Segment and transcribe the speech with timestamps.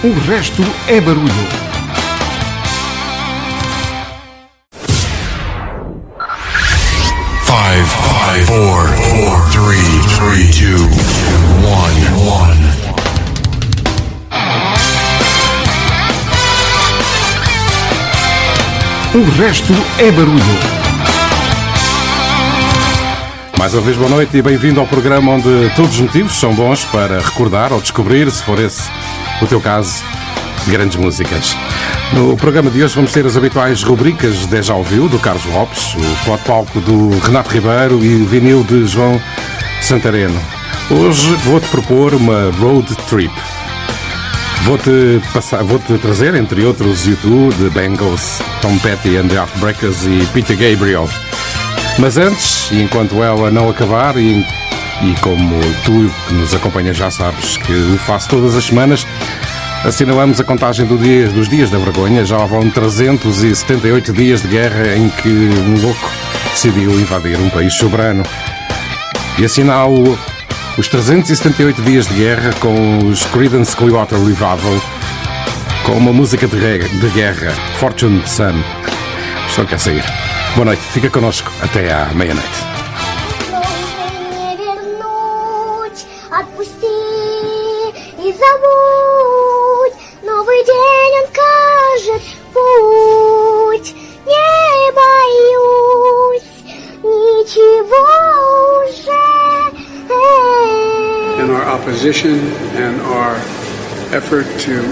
[0.00, 1.26] O resto é barulho.
[7.42, 9.82] Five, five, four, four, three,
[10.14, 10.84] three, two,
[11.66, 12.56] one, one.
[19.16, 20.78] O resto é barulho.
[23.58, 26.84] Mais uma vez, boa noite e bem-vindo ao programa onde todos os motivos são bons
[26.84, 28.88] para recordar ou descobrir, se for esse
[29.40, 30.02] o teu caso,
[30.66, 31.56] grandes músicas.
[32.12, 36.24] No programa de hoje vamos ter as habituais rubricas Deja Ouviu, do Carlos Lopes, o
[36.24, 39.20] plot palco do Renato Ribeiro e o vinil de João
[39.80, 40.40] Santareno.
[40.90, 43.32] Hoje vou-te propor uma road trip.
[44.62, 45.20] Vou-te
[45.64, 51.08] vou-te trazer, entre outros, YouTube, The Bengals, Tom Petty and the Heartbreakers e Peter Gabriel.
[51.98, 54.44] Mas antes, enquanto ela não acabar, e,
[55.02, 59.06] e como tu que nos acompanhas já sabes que o faço todas as semanas,
[59.84, 62.24] assinalamos a contagem do dia, dos dias da vergonha.
[62.24, 66.10] Já vão 378 dias de guerra em que um louco
[66.50, 68.22] decidiu invadir um país soberano.
[69.38, 70.18] E assinalo
[70.76, 74.80] os 378 dias de guerra com os Creedence Clearwater Revival
[75.84, 78.62] com uma música de, de guerra, Fortune Sun.
[79.48, 80.04] Estou quer sair.
[80.54, 82.77] Boa noite, fica connosco até à meia-noite.
[101.88, 102.38] Opposition
[102.76, 103.34] and our
[104.14, 104.82] effort to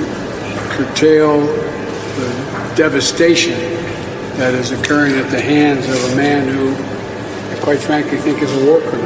[0.70, 3.52] curtail the devastation
[4.38, 6.72] that is occurring at the hands of a man who
[7.54, 9.05] I quite frankly think is a war criminal.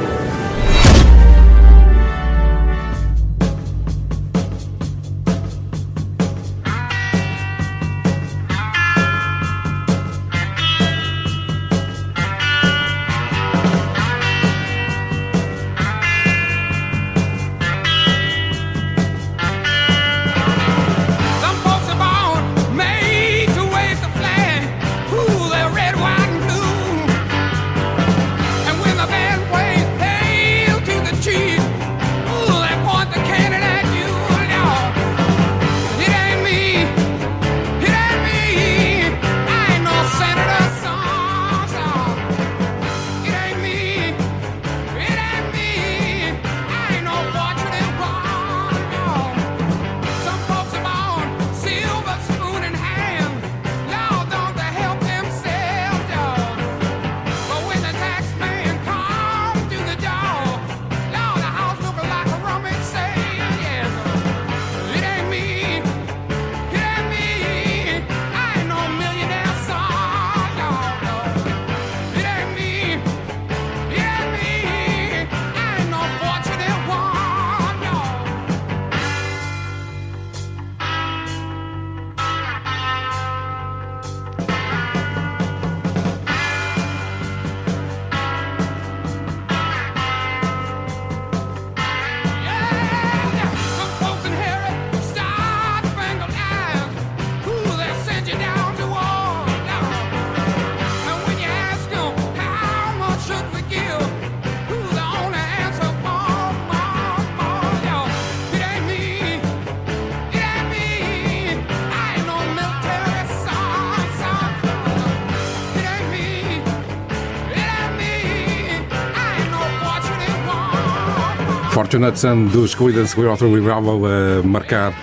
[121.91, 124.95] Fortunate Son dos Creedence Clearwater Revival a marcar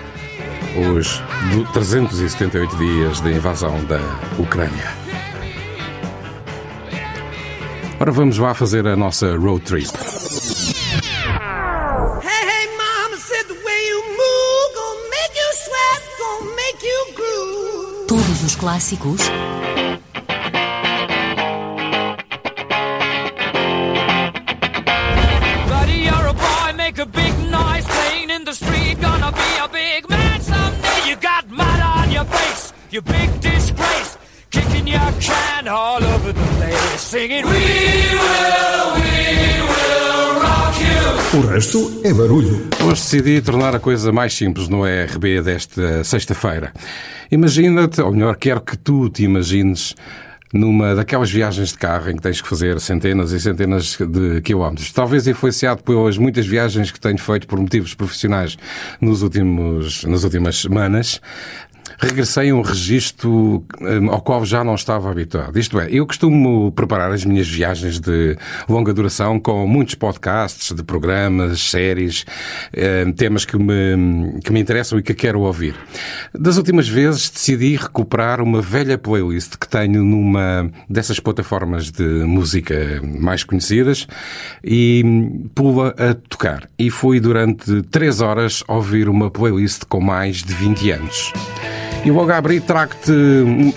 [0.96, 1.22] os
[1.52, 4.00] do- 378 dias de invasão da
[4.40, 4.96] Ucrânia.
[8.00, 9.90] Ora, vamos lá fazer a nossa road trip.
[12.24, 13.18] Hey, hey, mama
[41.58, 42.68] resto é barulho.
[42.84, 46.72] Hoje decidi tornar a coisa mais simples no ERB desta sexta-feira.
[47.32, 49.96] Imagina-te, ou melhor, quero que tu te imagines
[50.54, 54.92] numa daquelas viagens de carro em que tens que fazer centenas e centenas de quilómetros.
[54.92, 58.56] Talvez influenciado pelas muitas viagens que tenho feito por motivos profissionais
[59.02, 61.20] nos últimos, nas últimas semanas,
[61.98, 65.58] regressei a um registro eh, ao qual já não estava habituado.
[65.58, 68.38] Isto é, eu costumo preparar as minhas viagens de
[68.70, 72.26] longa duração com muitos podcasts de programas, séries,
[72.74, 75.76] eh, temas que me, que me interessam e que quero ouvir.
[76.34, 83.02] Das últimas vezes decidi recuperar uma velha playlist que tenho numa dessas plataformas de música
[83.04, 84.08] mais conhecidas
[84.64, 85.04] e
[85.56, 86.70] pula a tocar.
[86.78, 91.34] E fui durante três horas ouvir uma playlist com mais de 20 anos.
[92.06, 93.12] E logo a abrir trago-te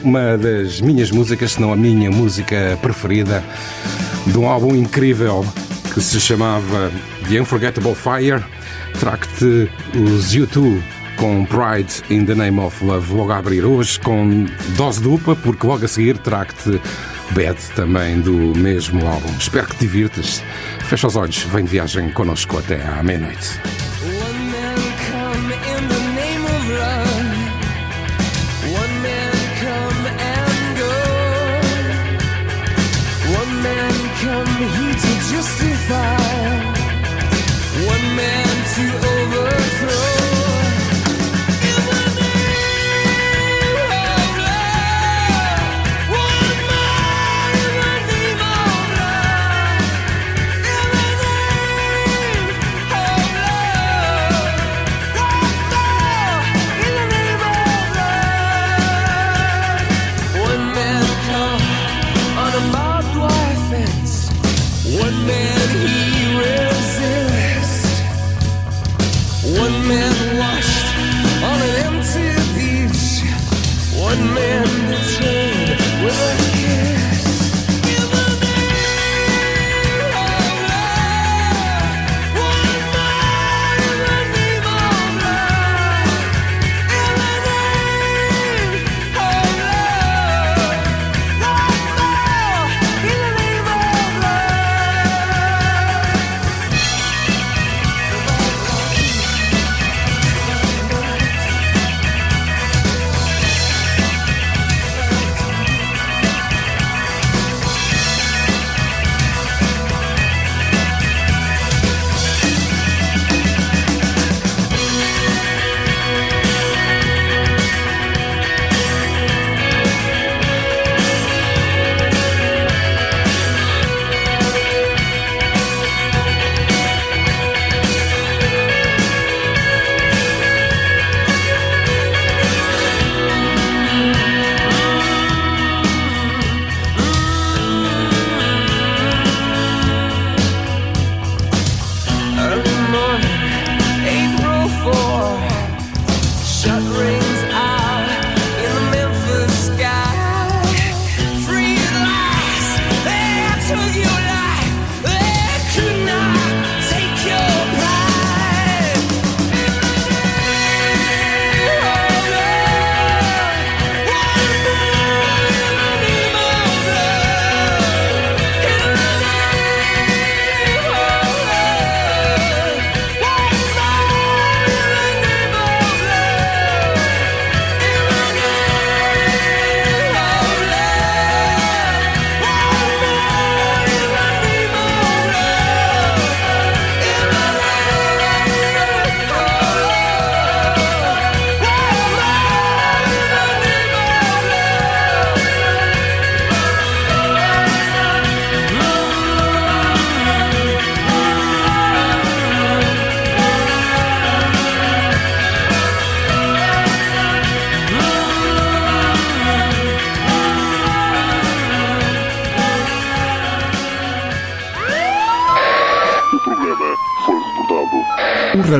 [0.03, 3.43] uma das minhas músicas, se não a minha música preferida,
[4.27, 5.45] de um álbum incrível
[5.93, 6.93] que se chamava
[7.29, 8.45] The Unforgettable Fire.
[8.99, 10.81] Trago-te os U2
[11.17, 13.13] com Pride in the Name of Love.
[13.13, 14.47] Logo a abrir hoje com
[14.77, 16.81] dose dupla, porque logo a seguir trago-te
[17.33, 19.31] Bad também do mesmo álbum.
[19.39, 20.43] Espero que te divirtas.
[20.81, 23.90] Fecha os olhos, vem de viagem connosco até à meia-noite.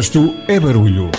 [0.01, 1.11] Resto é barulho.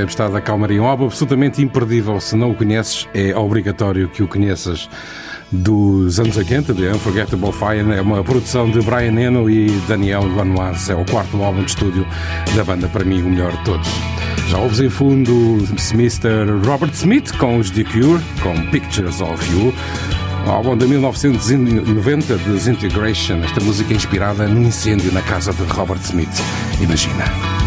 [0.00, 0.82] Tempestade da Calmaria.
[0.82, 2.18] Um álbum absolutamente imperdível.
[2.20, 4.88] Se não o conheces, é obrigatório que o conheças.
[5.52, 10.88] Dos anos 80, de Unforgettable Fire, é uma produção de Brian Eno e Daniel Lanois.
[10.88, 12.06] É o quarto álbum de estúdio
[12.56, 13.88] da banda, para mim, o melhor de todos.
[14.48, 15.58] Já ouves em fundo
[15.92, 16.46] Mr.
[16.64, 19.74] Robert Smith com os The Cure, com Pictures of You.
[20.46, 26.00] Um álbum de 1990, Disintegration, esta música é inspirada num incêndio na casa de Robert
[26.00, 26.30] Smith.
[26.80, 27.59] Imagina.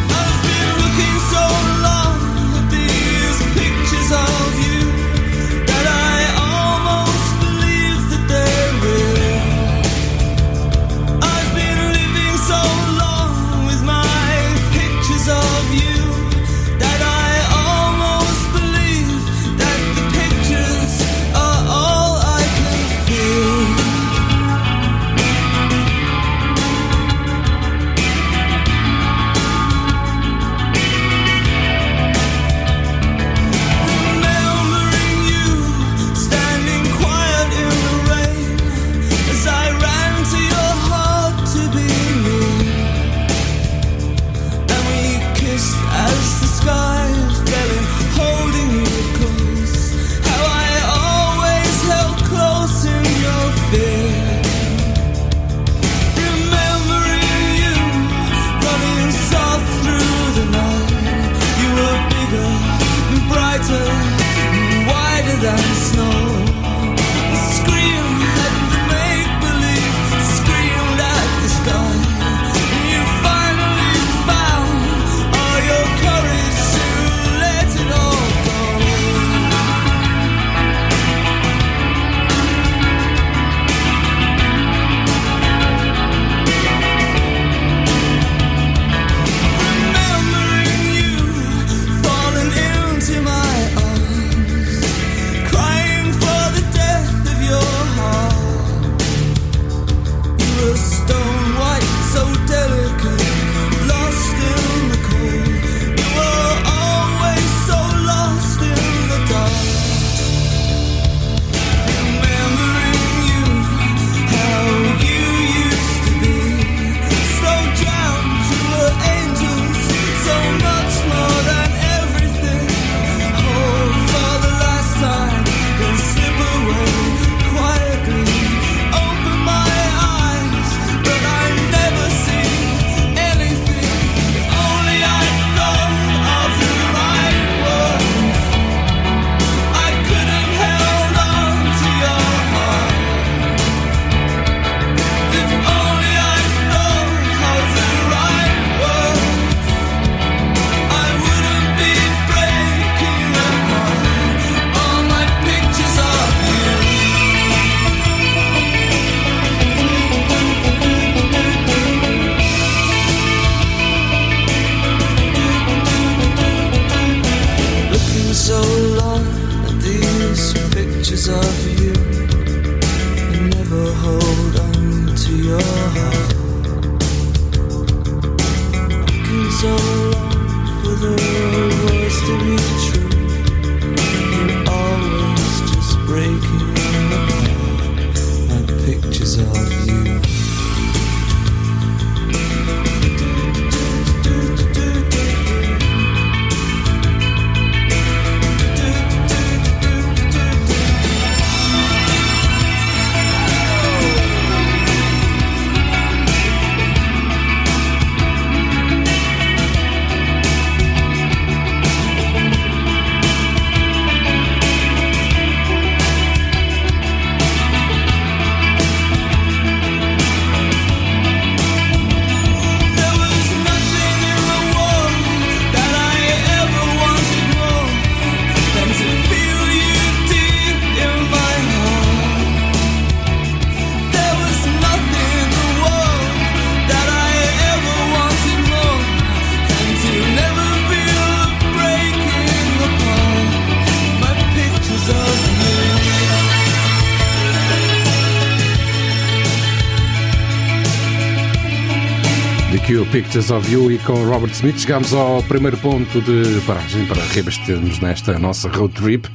[253.34, 258.00] Pictures of You e com Robert Smith chegamos ao primeiro ponto de paragem para reabastecermos
[258.00, 259.28] nesta nossa road trip.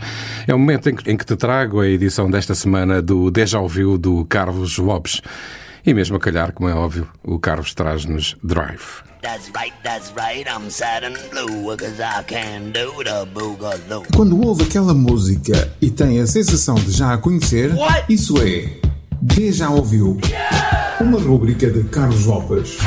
[0.46, 4.24] É o momento em que, te trago a edição desta semana do Deja Ouviu do
[4.26, 5.20] Carlos Lopes.
[5.84, 9.02] E mesmo a calhar, como é óbvio, o Carlos traz-nos Drive.
[14.14, 18.04] Quando ouve aquela música e tem a sensação de já a conhecer, What?
[18.08, 18.78] isso é
[19.20, 20.20] Deja Ouviu.
[20.24, 20.98] Yeah!
[21.00, 22.78] Uma rúbrica de Carlos Lopes.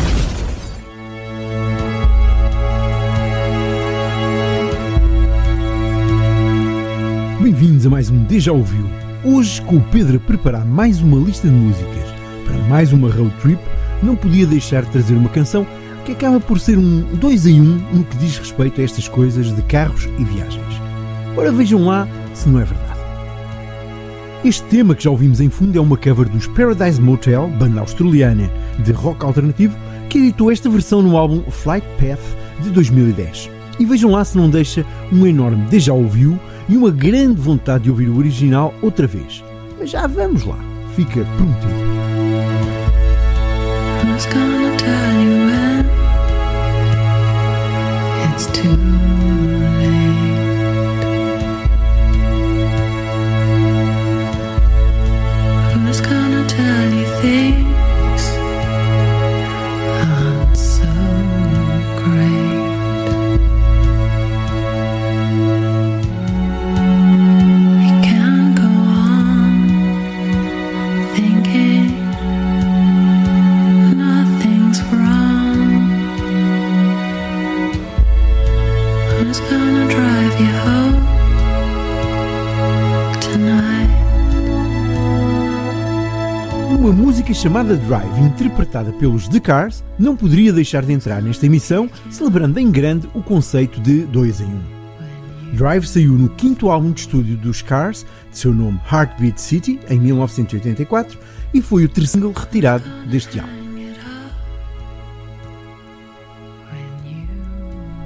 [7.62, 8.90] Bem-vindos a mais um Deja Ouviu.
[9.24, 12.10] Hoje, com o Pedro a preparar mais uma lista de músicas
[12.44, 13.62] para mais uma road trip,
[14.02, 15.64] não podia deixar de trazer uma canção
[16.04, 19.56] que acaba por ser um dois em um no que diz respeito a estas coisas
[19.56, 20.82] de carros e viagens.
[21.38, 23.00] Ora, vejam lá se não é verdade.
[24.44, 28.50] Este tema que já ouvimos em fundo é uma cover dos Paradise Motel, banda australiana
[28.84, 29.78] de rock alternativo,
[30.10, 33.61] que editou esta versão no álbum Flight Path de 2010.
[33.80, 37.90] E vejam lá se não deixa um enorme déjà ouviu e uma grande vontade de
[37.90, 39.44] ouvir o original outra vez.
[39.80, 40.58] Mas já vamos lá,
[40.96, 41.82] fica prometido.
[44.04, 45.86] Who's gonna tell you when
[48.34, 48.81] it's too
[87.32, 92.60] música chamada Drive, interpretada pelos The Cars, não poderia deixar de entrar nesta emissão, celebrando
[92.60, 94.48] em grande o conceito de 2 em 1.
[94.48, 95.56] Um.
[95.56, 100.00] Drive saiu no quinto álbum de estúdio dos Cars, de seu nome Heartbeat City, em
[100.00, 101.18] 1984,
[101.54, 103.62] e foi o terceiro single retirado deste álbum.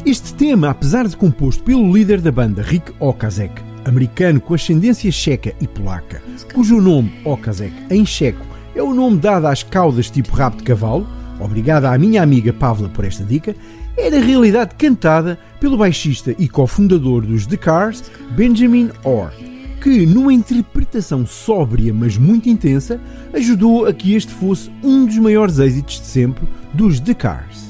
[0.06, 5.56] Este tema, apesar de composto pelo líder da banda Rick Okazek, americano com ascendência checa
[5.60, 6.22] e polaca,
[6.54, 11.08] cujo nome Okazek em checo é o nome dado às caudas tipo rabo de cavalo,
[11.40, 13.56] obrigada à minha amiga Pavla por esta dica,
[13.98, 19.32] é na realidade cantada pelo baixista e cofundador dos The Cars, Benjamin Orr,
[19.82, 23.00] que, numa interpretação sóbria mas muito intensa,
[23.34, 27.66] ajudou a que este fosse um dos maiores êxitos de sempre dos The Cars.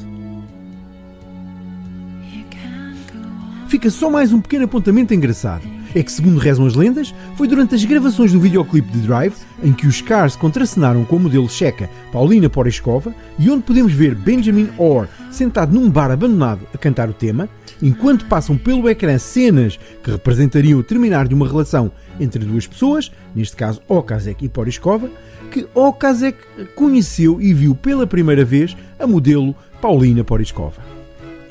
[3.67, 5.74] Fica só mais um pequeno apontamento engraçado.
[5.95, 9.71] É que, segundo rezam as lendas, foi durante as gravações do videoclipe de Drive, em
[9.71, 14.69] que os Cars contracenaram com a modelo checa Paulina Poreskova, e onde podemos ver Benjamin
[14.77, 17.47] Orr sentado num bar abandonado a cantar o tema,
[17.81, 23.09] enquanto passam pelo ecrã cenas que representariam o terminar de uma relação entre duas pessoas,
[23.33, 25.09] neste caso Okazek e Poreskova,
[25.49, 26.37] que Okazek
[26.75, 30.81] conheceu e viu pela primeira vez a modelo Paulina Poreskova.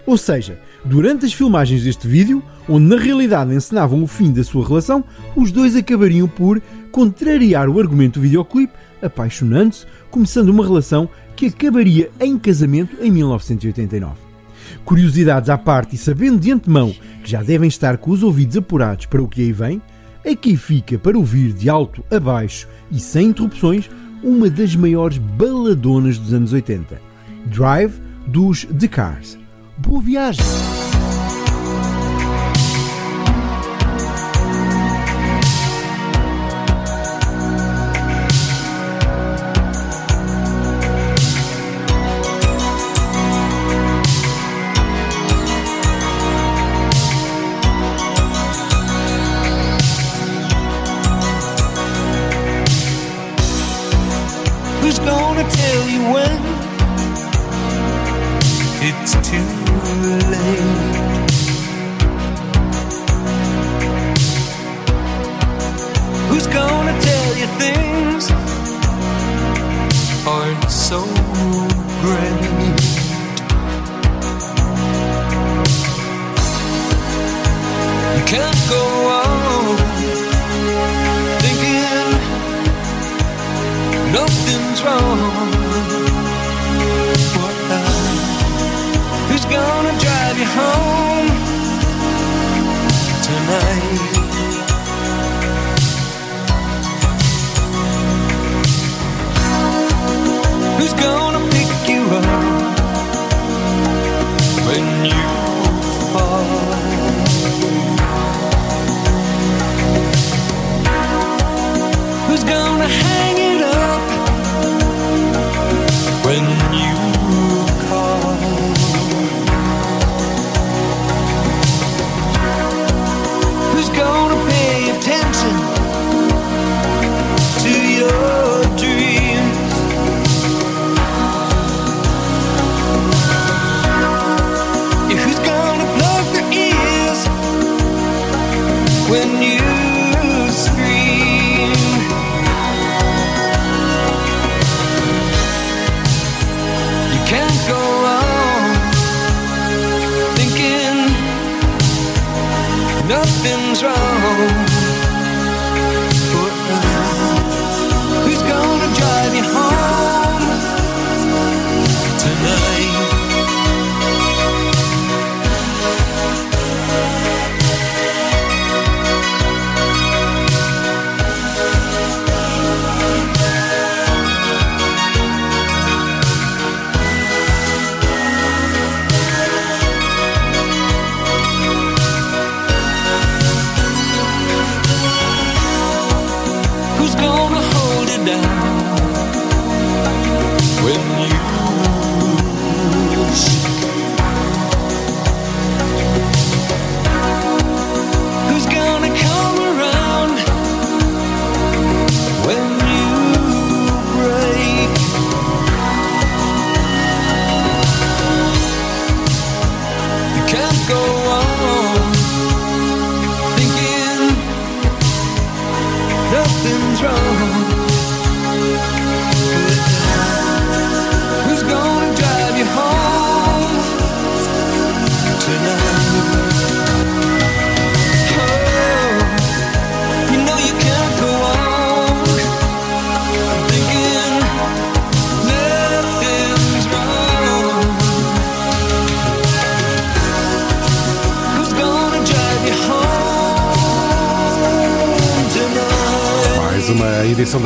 [0.06, 4.66] Ou seja, durante as filmagens deste vídeo, onde na realidade encenavam o fim da sua
[4.66, 11.46] relação, os dois acabariam por contrariar o argumento do videoclipe, apaixonando-se, começando uma relação que
[11.46, 14.14] acabaria em casamento em 1989.
[14.84, 19.06] Curiosidades à parte e sabendo de antemão que já devem estar com os ouvidos apurados
[19.06, 19.82] para o que aí vem,
[20.24, 23.90] aqui fica para ouvir de alto a baixo e sem interrupções
[24.22, 26.98] uma das maiores baladonas dos anos 80,
[27.46, 27.92] Drive
[28.26, 29.43] dos The Cars.
[29.78, 30.32] Boa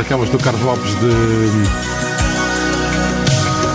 [0.09, 1.05] aquelas do Carlos Lopes de.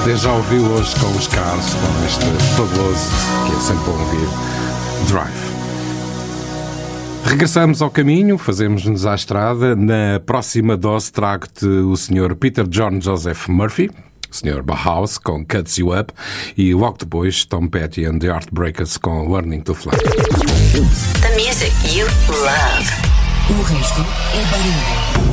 [0.10, 3.08] Eu já ouvi hoje com os carros com este fabuloso,
[3.46, 4.28] que é sempre bom ouvir,
[5.08, 5.54] Drive.
[7.24, 9.76] Regressamos ao caminho, fazemos-nos à estrada.
[9.76, 12.36] Na próxima dose trago-te o Sr.
[12.36, 13.92] Peter John Joseph Murphy,
[14.32, 14.64] Sr.
[14.64, 16.12] Bauhaus com Cuts You Up
[16.58, 19.92] e logo depois Tom Petty and the Heartbreakers com Learning to Fly.
[21.22, 22.90] The music you love.
[23.52, 25.33] O resto é barulho.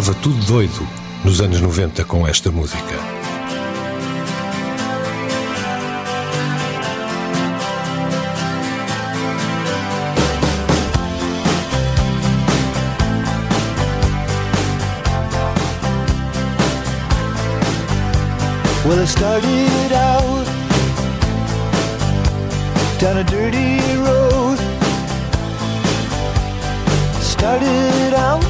[0.00, 0.88] Ficava tudo doido
[1.22, 2.96] nos anos 90 com esta música.
[18.86, 20.46] Well, I started out
[22.98, 24.58] down a dirty road.
[27.20, 28.49] Started out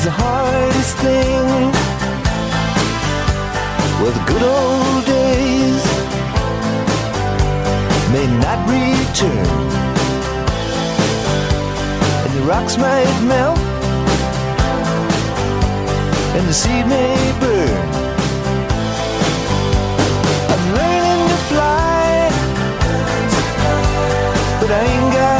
[0.00, 1.72] Is the hardest thing.
[4.00, 5.82] Well, the good old days
[8.14, 9.46] may not return
[12.24, 13.58] and the rocks might melt,
[16.36, 17.88] and the seed may burn.
[20.52, 22.30] I'm learning to fly,
[24.60, 25.39] but I ain't got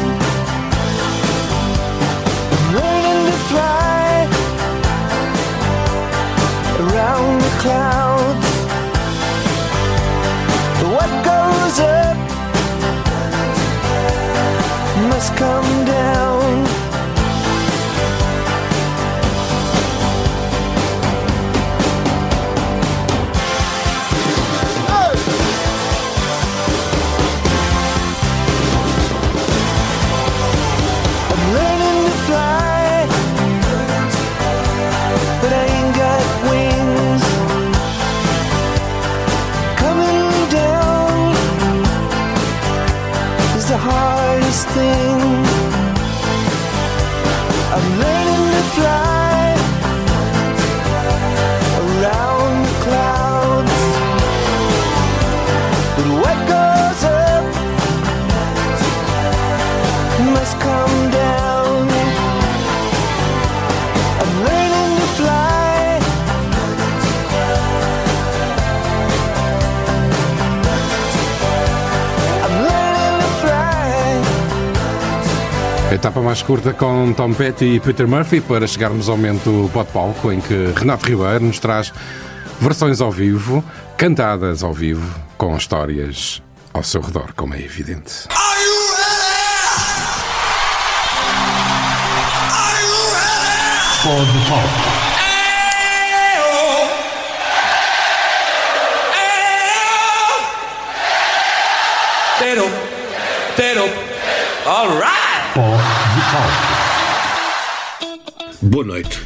[7.61, 8.47] Clouds.
[10.95, 12.17] What goes up
[15.09, 16.65] must come down.
[31.29, 32.70] I'm learning to fly,
[48.77, 49.10] learning
[76.01, 80.31] Etapa mais curta com Tom Petty e Peter Murphy para chegarmos ao momento pode palco
[80.31, 81.93] em que Renato Ribeiro nos traz
[82.59, 83.63] versões ao vivo,
[83.97, 86.41] cantadas ao vivo, com histórias
[86.73, 88.27] ao seu redor, como é evidente.
[94.03, 95.11] Pode palco.
[105.53, 106.91] Tero, alright!
[108.61, 109.19] Boa noite.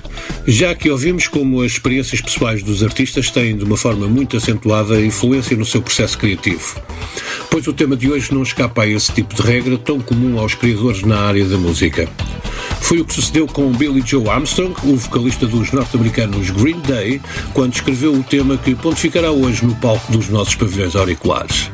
[0.47, 4.99] Já que ouvimos como as experiências pessoais dos artistas têm, de uma forma muito acentuada,
[5.01, 6.81] influência no seu processo criativo.
[7.51, 10.55] Pois o tema de hoje não escapa a esse tipo de regra tão comum aos
[10.55, 12.09] criadores na área da música.
[12.85, 17.19] Foi o que sucedeu com Billy Joe Armstrong, o vocalista dos norte-americanos Green Day,
[17.51, 21.71] quando escreveu o tema que pontificará hoje no palco dos nossos pavilhões auriculares.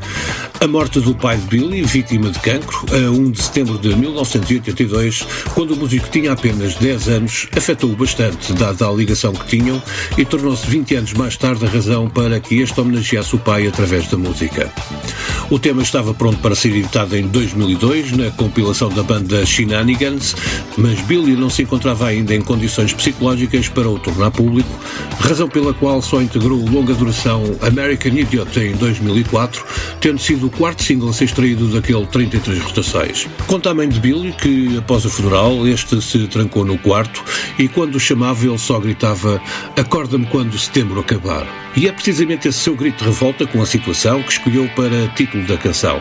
[0.58, 5.26] A morte do pai de Billy, vítima de cancro, a 1 de setembro de 1982,
[5.54, 9.82] quando o músico tinha apenas 10 anos, afetou-o bastante, dada a ligação que tinham,
[10.16, 14.08] e tornou-se 20 anos mais tarde a razão para que este homenageasse o pai através
[14.08, 14.72] da música.
[15.50, 20.34] O tema estava pronto para ser editado em 2002 na compilação da banda Shenanigans,
[20.78, 24.68] mas Billy não se encontrava ainda em condições psicológicas para o tornar público,
[25.20, 29.64] razão pela qual só integrou longa duração American Idiot em 2004,
[30.00, 33.28] tendo sido o quarto single a ser extraído daquele 33 rotações.
[33.46, 37.22] Conta a mãe de Billy que, após o funeral, este se trancou no quarto
[37.58, 39.40] e quando o chamava ele só gritava
[39.76, 41.46] Acorda-me quando setembro acabar.
[41.74, 45.44] E é precisamente esse seu grito de revolta com a situação que escolheu para título
[45.46, 46.00] da canção.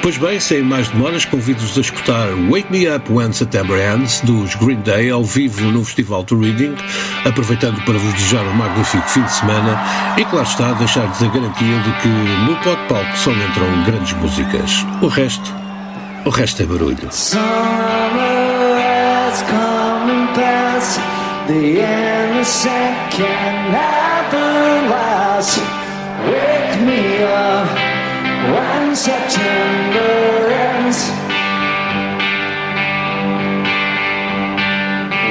[0.00, 4.54] Pois bem, sem mais demoras, convido-vos a escutar Wake Me Up When September Ends, dos
[4.56, 6.74] Green Day, ao vivo no Festival to Reading,
[7.24, 9.80] aproveitando para vos desejar um magnífico fim de semana
[10.16, 14.86] e, claro está, deixar-vos a garantia de que no Pod Palco só entram grandes músicas.
[15.02, 15.52] O resto,
[16.24, 17.08] o resto é barulho.
[26.24, 27.68] Wake me up
[28.50, 30.23] when September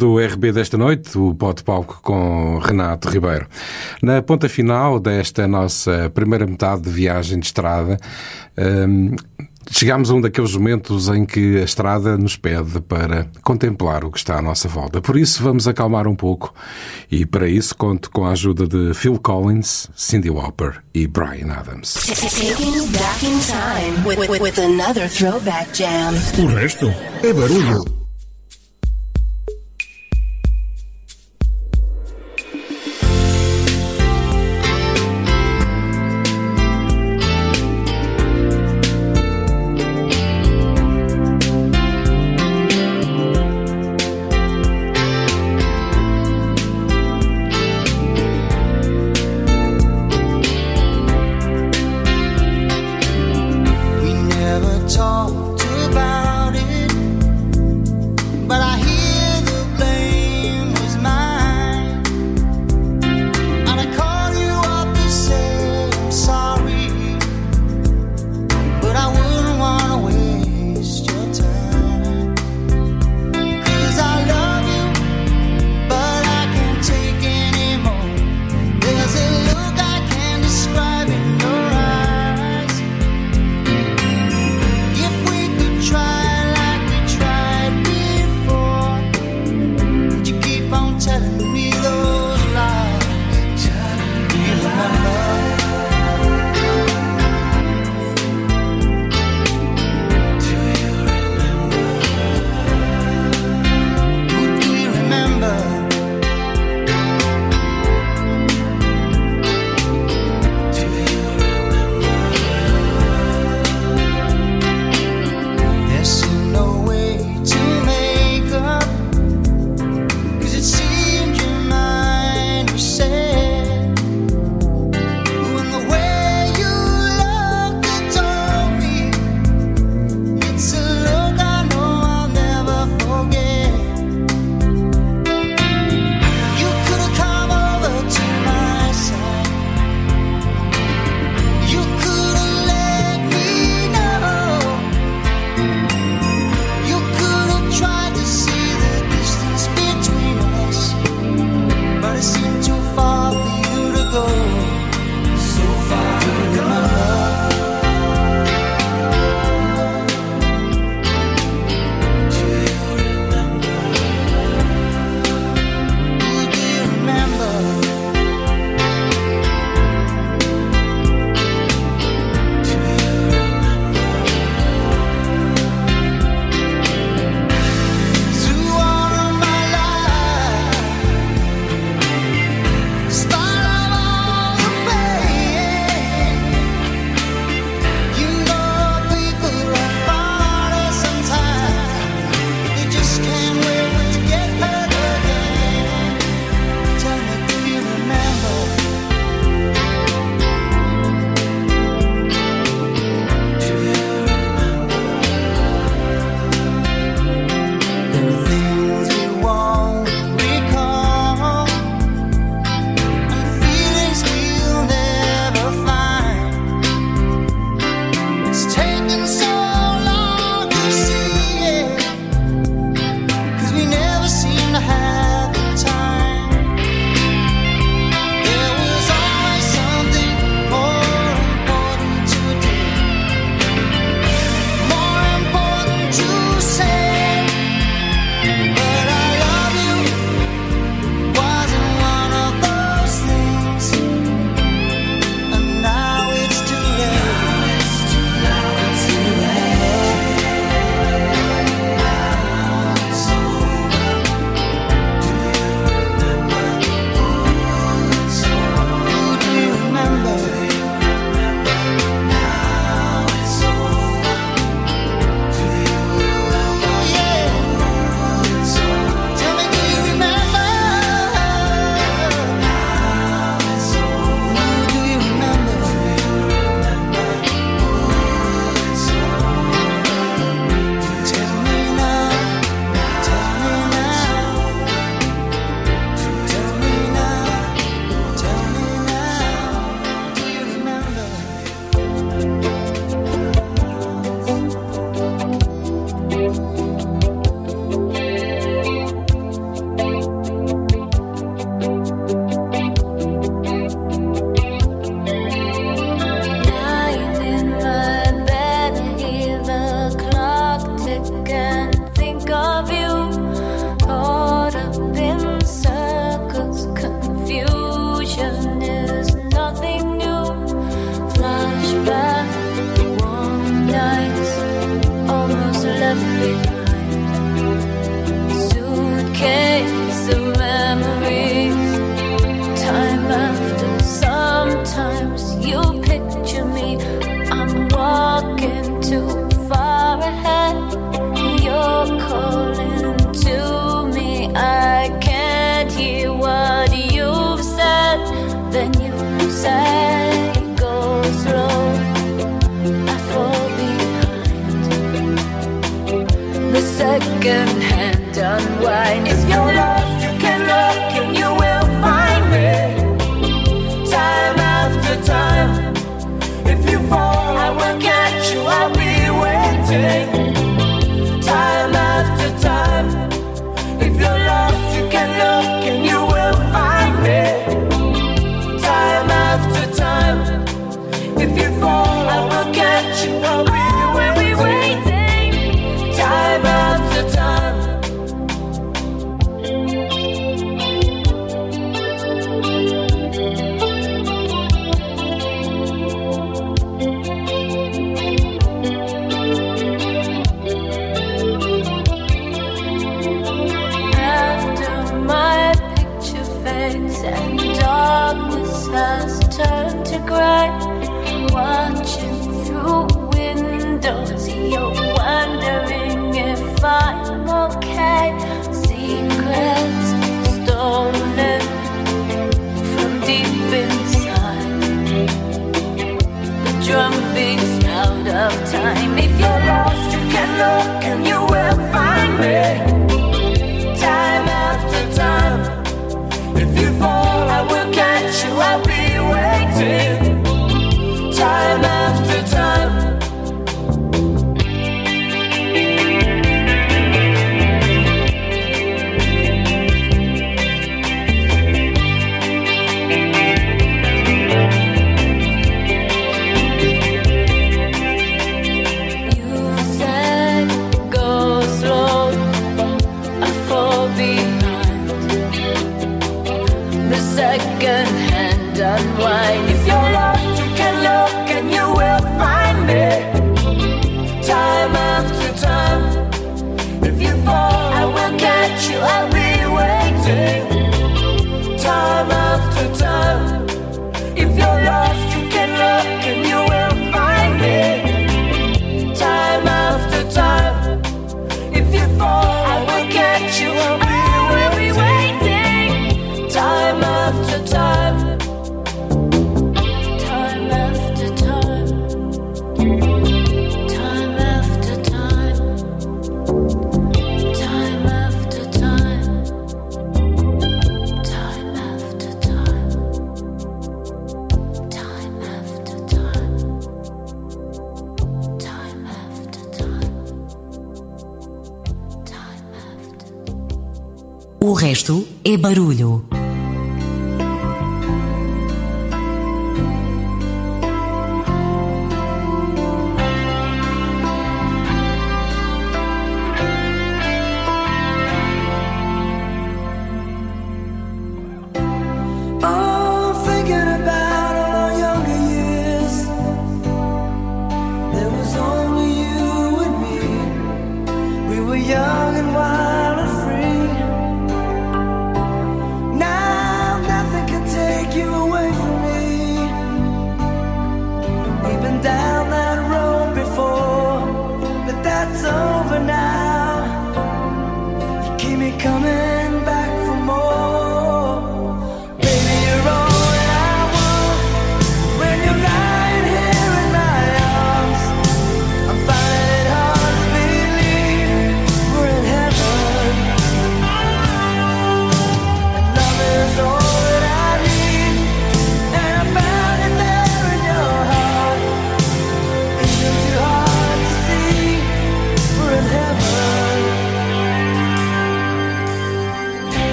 [0.00, 3.46] do RB desta noite, o Pote Palco com Renato Ribeiro.
[4.02, 7.98] Na ponta final desta nossa primeira metade de viagem de estrada,
[8.56, 9.14] hum,
[9.70, 14.16] chegámos a um daqueles momentos em que a estrada nos pede para contemplar o que
[14.16, 15.02] está à nossa volta.
[15.02, 16.54] Por isso, vamos acalmar um pouco
[17.10, 21.94] e para isso conto com a ajuda de Phil Collins, Cindy Lauper e Brian Adams.
[26.38, 26.86] O resto
[27.22, 27.99] é barulho.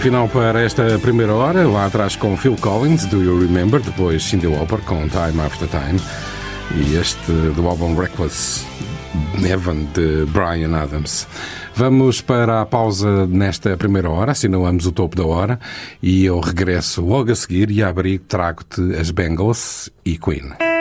[0.00, 4.46] Final para esta primeira hora, lá atrás com Phil Collins, Do You Remember, depois Cindy
[4.46, 6.00] Lauper com Time After Time
[6.74, 8.66] e este do álbum Reckless
[9.42, 11.26] Heaven de Brian Adams.
[11.74, 15.60] Vamos para a pausa nesta primeira hora, assinalamos o topo da hora
[16.02, 20.73] e eu regresso logo a seguir e abri trago-te as Bengals e Queen.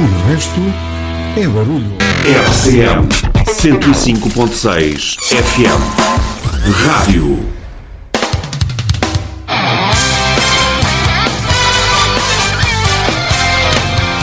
[0.00, 0.62] O resto
[1.36, 1.92] é barulho.
[2.48, 3.06] RCM
[3.44, 5.82] 105.6 FM
[6.86, 7.38] Rádio.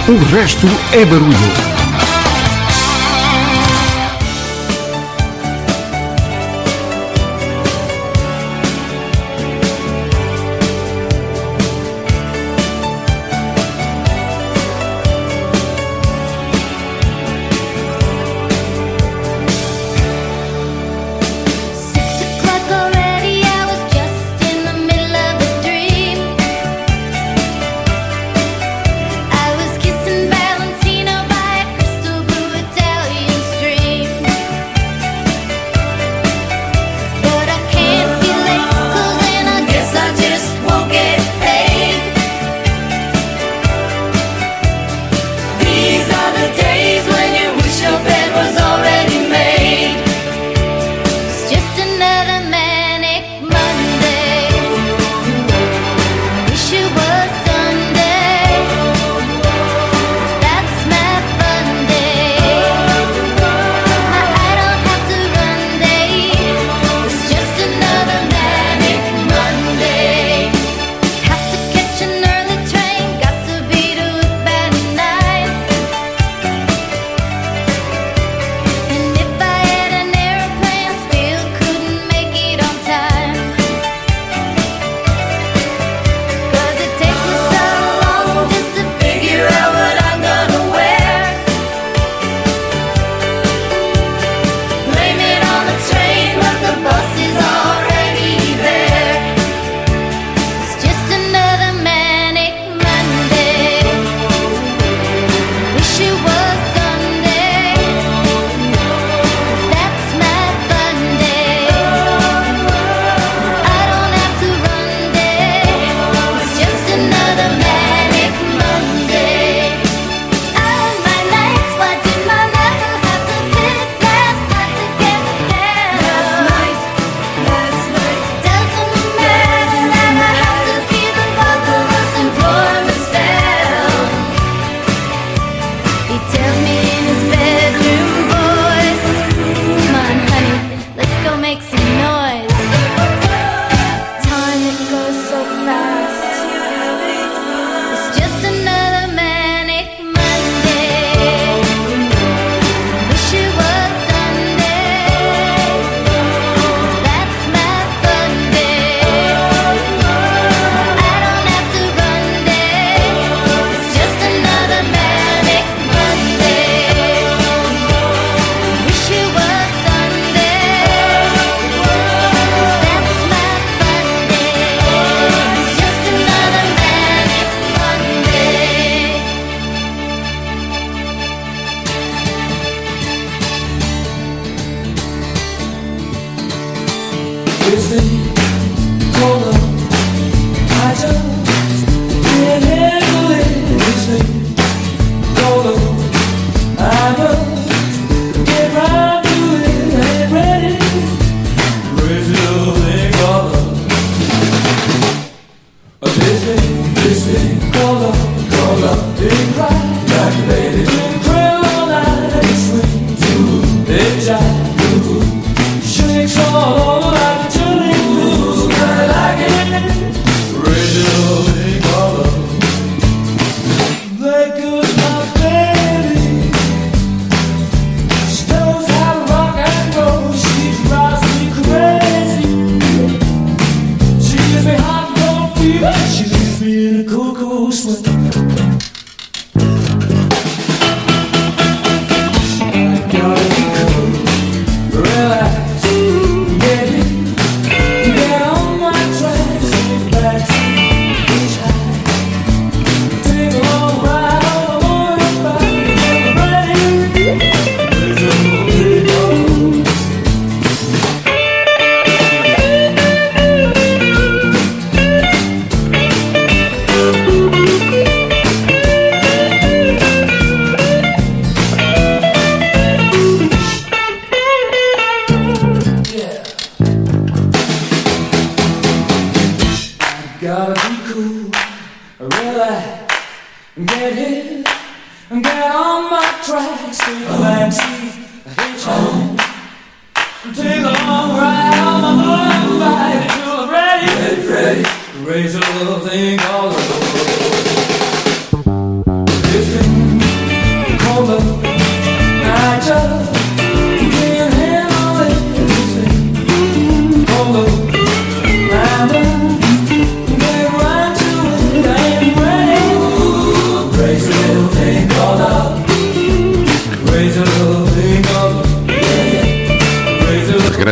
[0.07, 1.66] O resto é barulho.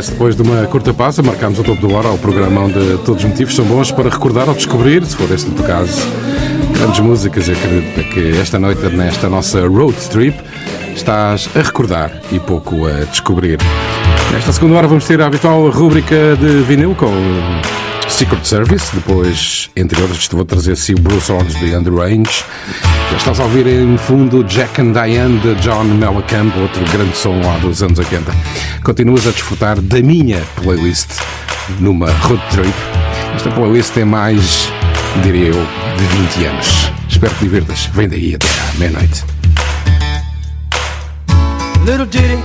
[0.10, 3.30] Depois de uma curta pausa, marcamos o topo do hora ao programa onde todos os
[3.30, 6.02] motivos são bons para recordar ou descobrir, se for este o caso,
[6.72, 7.48] grandes músicas.
[7.48, 10.38] Eu acredito que esta noite, nesta nossa road trip,
[10.96, 13.60] estás a recordar e pouco a descobrir.
[14.32, 17.12] Nesta segunda hora vamos ter a habitual rúbrica de vinil com
[18.10, 22.44] Secret Service, depois, entre outros, vou trazer assim o Bruce Hornsby and the Range.
[23.12, 27.40] Já estás a ouvir em fundo Jack and Diane de John Mellencamp, outro grande som
[27.42, 28.32] lá dos anos 80.
[28.84, 31.20] Continuas a desfrutar da minha playlist
[31.80, 32.74] numa road trip.
[33.36, 34.70] Esta playlist tem mais,
[35.24, 36.92] diria eu, de 20 anos.
[37.10, 37.90] Espero que divirtas.
[37.94, 39.24] Vem daí até à meia-noite.
[41.86, 42.42] Little ditty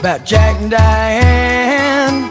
[0.00, 2.30] about Jack and Diane,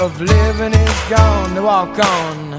[0.00, 1.54] of living is gone.
[1.54, 2.58] To walk on.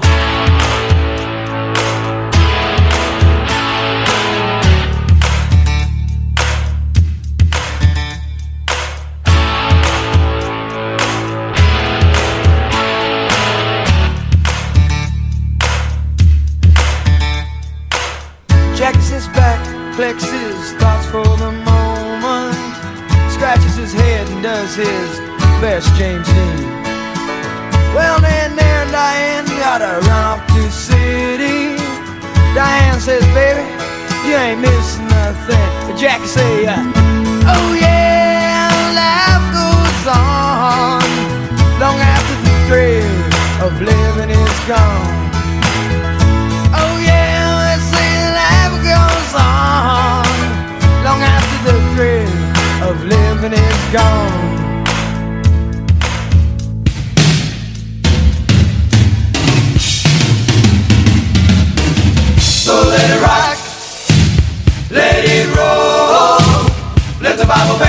[18.76, 19.60] Jacks his back,
[19.96, 22.54] flexes thoughts for the moment,
[23.32, 25.18] scratches his head and does his
[25.60, 26.81] best James Dean.
[27.94, 31.76] Well, then there, Diane gotta run off to city.
[32.54, 33.64] Diane says, baby,
[34.26, 35.68] you ain't missing nothing.
[35.86, 36.80] But Jackie say, uh,
[37.52, 41.04] oh yeah, life goes on
[41.80, 43.12] long after the thrill
[43.64, 45.12] of living is gone.
[46.72, 50.24] Oh yeah, let's say life goes on
[51.04, 54.41] long after the thrill of living is gone.
[63.02, 63.58] Let it rock,
[64.90, 66.70] let it roll.
[67.20, 67.81] Let the Bible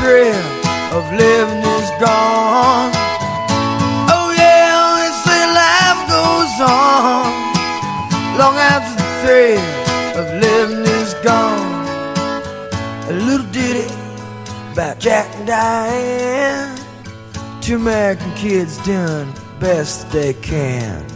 [0.00, 0.34] thrill
[0.96, 2.90] of living is gone.
[4.08, 7.28] Oh yeah, they say life goes on
[8.40, 9.66] long after the thrill
[10.20, 11.86] of living is gone.
[13.10, 13.92] A little ditty
[14.72, 16.78] about Jack and Diane,
[17.60, 19.30] two American kids doing
[19.60, 21.09] best they can.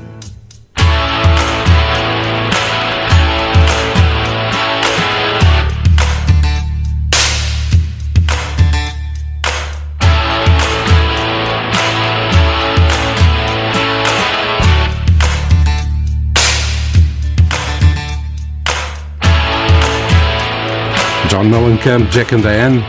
[21.35, 22.85] John Mellencamp, Jack and Diane.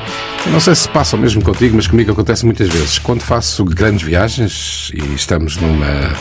[0.52, 3.00] Não sei se passa o mesmo contigo, mas comigo acontece muitas vezes.
[3.00, 6.14] Quando faço grandes viagens e estamos numa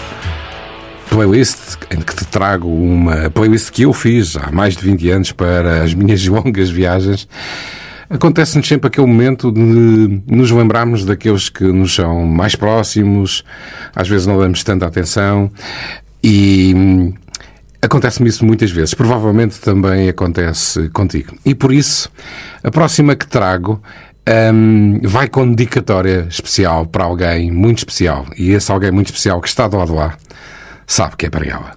[1.10, 5.32] playlist em que te trago uma playlist que eu fiz há mais de 20 anos
[5.32, 7.28] para as minhas longas viagens,
[8.08, 13.44] acontece-nos sempre aquele momento de nos lembrarmos daqueles que nos são mais próximos,
[13.94, 15.50] às vezes não damos tanta atenção
[16.22, 17.12] e
[17.84, 18.94] Acontece-me isso muitas vezes.
[18.94, 21.36] Provavelmente também acontece contigo.
[21.44, 22.10] E por isso,
[22.62, 23.78] a próxima que trago
[24.54, 28.24] hum, vai com dedicatória especial para alguém muito especial.
[28.38, 30.16] E esse alguém muito especial que está do lado lá
[30.86, 31.76] sabe que é para ela.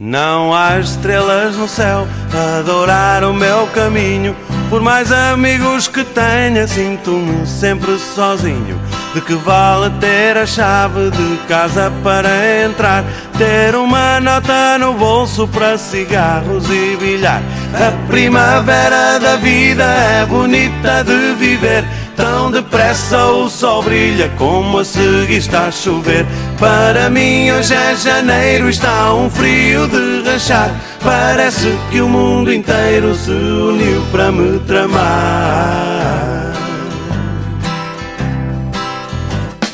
[0.00, 4.34] Não há estrelas no céu a adorar o meu caminho.
[4.72, 8.80] Por mais amigos que tenha, sinto-me sempre sozinho.
[9.12, 12.30] De que vale ter a chave de casa para
[12.64, 13.04] entrar?
[13.36, 17.42] Ter uma nota no bolso para cigarros e bilhar.
[17.74, 21.84] A primavera da vida é bonita de viver.
[22.16, 26.26] Tão depressa o sol brilha como a seguir está a chover.
[26.58, 30.70] Para mim hoje é janeiro, está um frio de rachar.
[31.02, 36.52] Parece que o mundo inteiro se uniu para me tramar.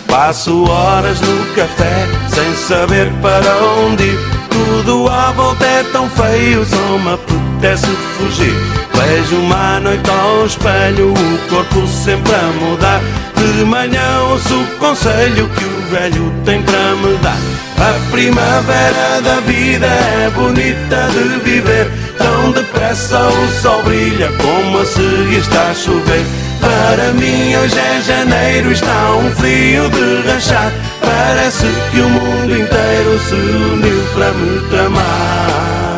[0.07, 4.19] Passo horas no café sem saber para onde ir.
[4.49, 7.87] Tudo à volta é tão feio, só me apetece
[8.17, 8.78] fugir.
[8.99, 13.01] Vejo uma noite ao espelho, o corpo sempre a mudar.
[13.37, 17.39] De manhã ouço o conselho que o velho tem para me dar.
[17.79, 21.89] A primavera da vida é bonita de viver.
[22.19, 26.27] Tão depressa o sol brilha como a seguir está a chover.
[26.61, 30.73] Para mim hoje é janeiro, está um frio de rachar.
[31.01, 35.98] Parece que o mundo inteiro se uniu para me tramar.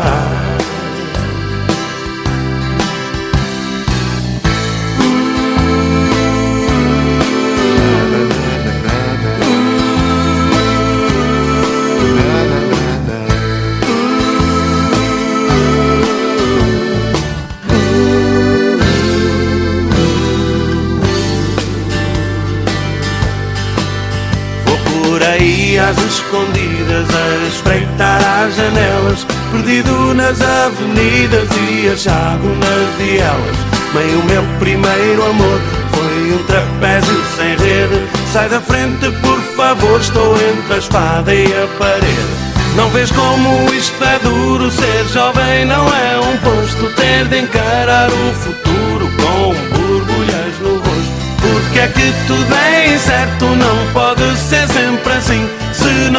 [25.91, 33.57] Às escondidas a espreitar as janelas Perdido nas avenidas e achado nas vielas.
[33.92, 35.61] Bem, o meu primeiro amor
[35.92, 38.07] foi um trapézio sem rede.
[38.33, 42.50] Sai da frente, por favor, estou entre a espada e a parede.
[42.76, 46.95] Não vês como isto é duro Ser jovem não é um posto.
[46.95, 51.21] Ter de encarar o futuro Com borbulhas no rosto.
[51.41, 54.68] Porque é que tudo é incerto Não pode ser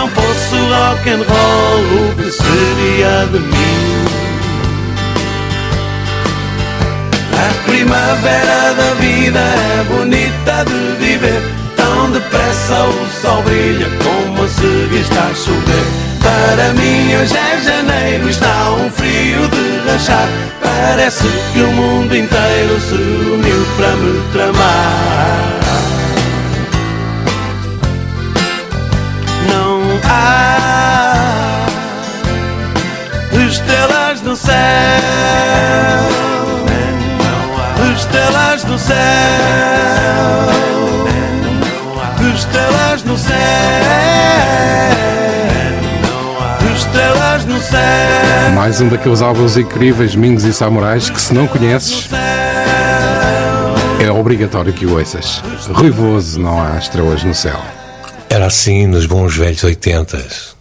[0.02, 4.06] não fosse rock and roll O que seria de mim?
[7.38, 11.42] A primavera da vida é bonita de viver.
[11.76, 15.86] Tão depressa o sol brilha como seguir está a chover.
[16.22, 20.28] Para mim hoje é janeiro, está um frio de rachar.
[20.62, 25.61] Parece que o mundo inteiro se uniu para me tramar
[34.36, 34.56] céu
[37.96, 38.98] Estrelas no céu
[42.36, 43.38] Estrelas no céu
[46.76, 52.10] Estrelas no céu Mais um daqueles álbuns incríveis, Mingos e Samurais, que se não conheces,
[54.00, 55.44] é obrigatório que o ouças.
[55.70, 57.60] Ruivoso, não há estrelas no céu.
[58.30, 60.61] Era assim nos bons velhos 80.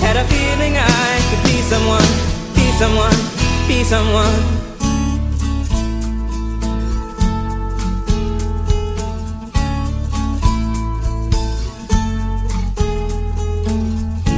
[0.00, 2.10] Had a feeling I could be someone,
[2.54, 3.18] be someone,
[3.68, 4.60] be someone.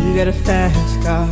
[0.05, 1.27] You got a fast car.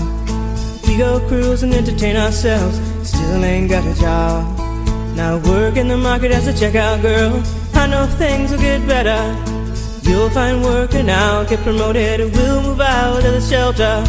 [0.87, 2.81] We go cruise and entertain ourselves.
[3.07, 4.59] Still ain't got a job.
[5.17, 7.43] Now work in the market as a checkout girl.
[7.75, 9.60] I know things will get better.
[10.11, 12.21] You'll find work and I'll get promoted.
[12.21, 14.03] And we'll move out of the shelter.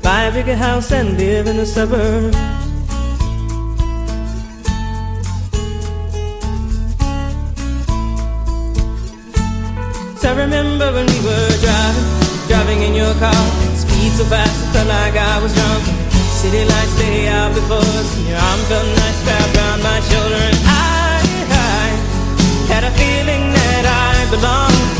[0.00, 2.36] Buy a bigger house and live in the suburbs.
[10.30, 12.08] I remember when we were driving,
[12.46, 13.44] driving in your car.
[13.74, 15.82] Speed so fast, it felt like I was drunk.
[16.38, 20.42] City lights lay out before us, and your arm felt nice wrapped around my shoulder.
[20.50, 21.18] And I,
[21.50, 21.86] I
[22.70, 24.99] had a feeling that I belonged.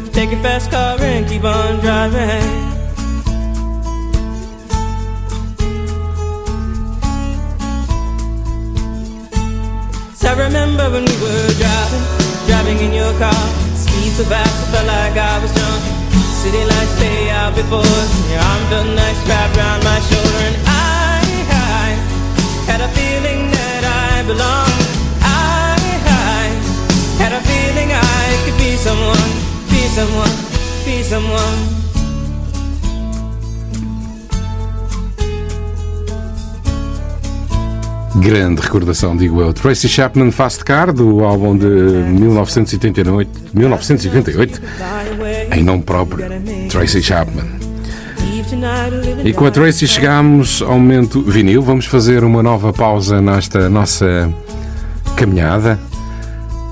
[0.21, 2.45] Take your fast car and keep on driving.
[10.21, 12.05] I remember when we were driving,
[12.45, 13.33] driving in your car.
[13.73, 15.81] Speed so fast, I felt like I was drunk.
[16.37, 20.37] City lights lay out before us, your arm felt nice wrapped around my shoulder.
[20.45, 21.87] And I, I
[22.69, 23.83] had a feeling that
[24.13, 24.70] I belonged.
[29.91, 30.31] Someone,
[30.85, 31.81] be someone.
[38.15, 39.51] Grande recordação, digo eu.
[39.51, 44.61] Tracy Chapman Fast Car, do álbum de 1988, 1988
[45.53, 46.25] em nome próprio,
[46.69, 47.45] Tracy Chapman.
[49.25, 51.61] E com a Tracy chegamos ao momento vinil.
[51.61, 54.31] Vamos fazer uma nova pausa nesta nossa
[55.15, 55.77] caminhada,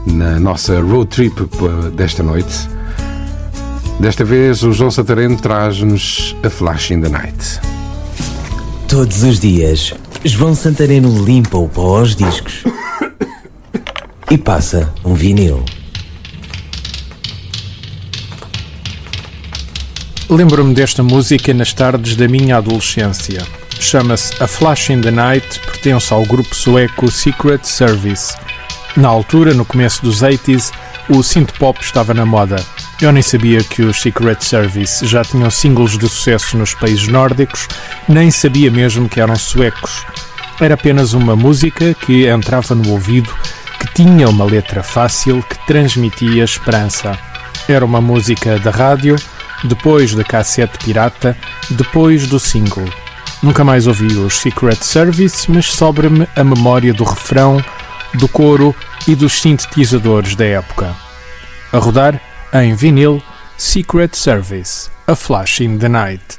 [0.06, 1.50] na nossa road trip
[1.96, 2.79] desta noite.
[4.00, 7.60] Desta vez, o João Santareno traz-nos a Flash in the Night.
[8.88, 9.94] Todos os dias,
[10.24, 12.64] João Santareno limpa o pó aos discos
[14.32, 15.66] e passa um vinil.
[20.30, 23.46] Lembro-me desta música nas tardes da minha adolescência.
[23.82, 28.34] Chama-se A Flash in the Night, pertence ao grupo sueco Secret Service.
[28.96, 30.72] Na altura, no começo dos 80s,
[31.10, 32.64] o synth-pop estava na moda.
[33.02, 37.66] Eu nem sabia que os Secret Service já tinham singles de sucesso nos países nórdicos,
[38.10, 40.06] nem sabia mesmo que eram suecos.
[40.60, 43.34] Era apenas uma música que entrava no ouvido,
[43.80, 47.18] que tinha uma letra fácil, que transmitia esperança.
[47.70, 49.16] Era uma música da rádio,
[49.64, 51.38] depois da cassete pirata,
[51.70, 52.90] depois do single.
[53.42, 57.64] Nunca mais ouvi os Secret Service, mas sobra-me a memória do refrão,
[58.16, 58.76] do coro
[59.08, 60.94] e dos sintetizadores da época.
[61.72, 62.20] A rodar,
[62.54, 63.22] em vinil,
[63.58, 66.38] Secret Service, A Flash in the Night.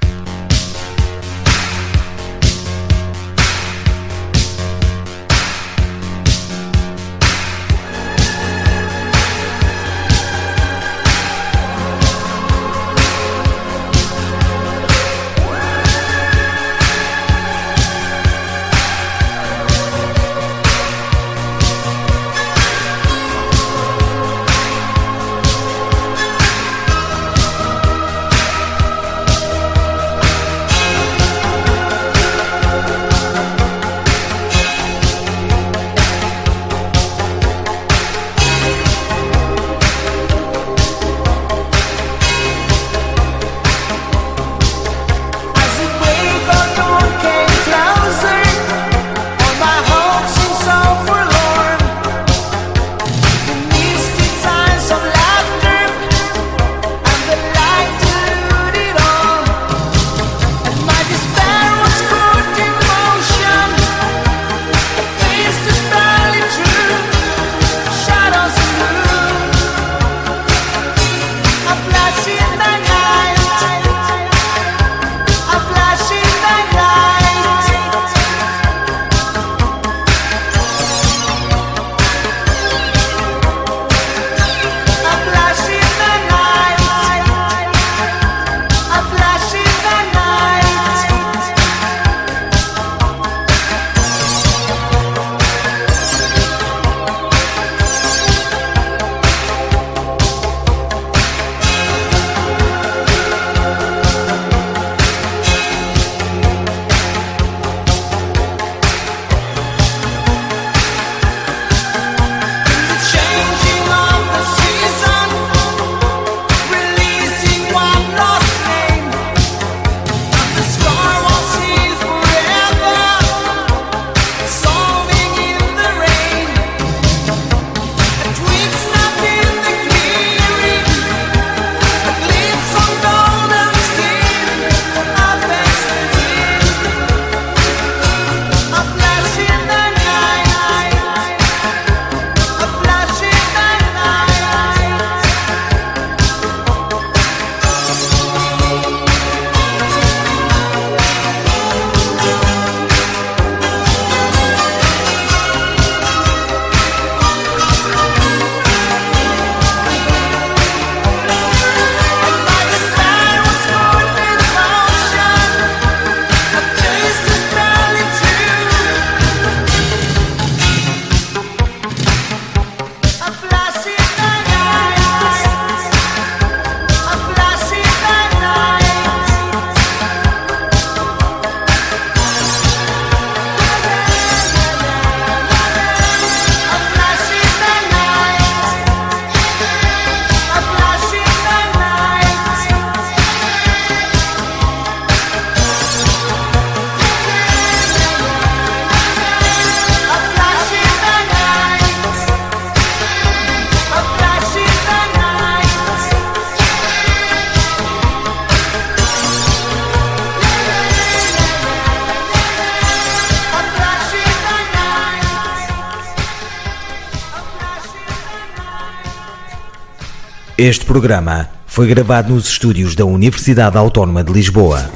[220.60, 224.90] Este programa foi gravado nos estúdios da Universidade Autónoma de Lisboa.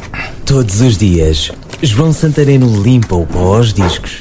[0.45, 1.51] Todos os dias,
[1.81, 4.21] João Santareno limpa o pó aos discos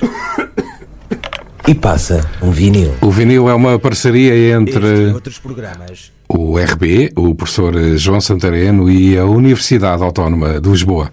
[1.68, 2.94] e passa um vinil.
[3.02, 5.14] O vinil é uma parceria entre
[6.30, 11.12] o RB, o professor João Santareno e a Universidade Autónoma de Lisboa.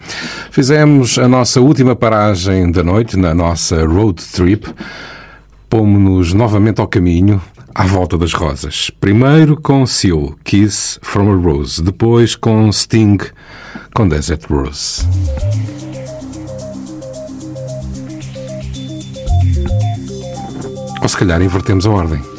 [0.52, 4.72] Fizemos a nossa última paragem da noite na nossa road trip.
[5.68, 7.42] Pomos-nos novamente ao caminho
[7.74, 8.90] à volta das rosas.
[9.00, 11.82] Primeiro com Seal, Kiss from a Rose.
[11.82, 13.18] Depois com Sting,
[13.94, 15.06] com Desert Rose.
[21.02, 22.29] Ou se calhar invertemos a ordem.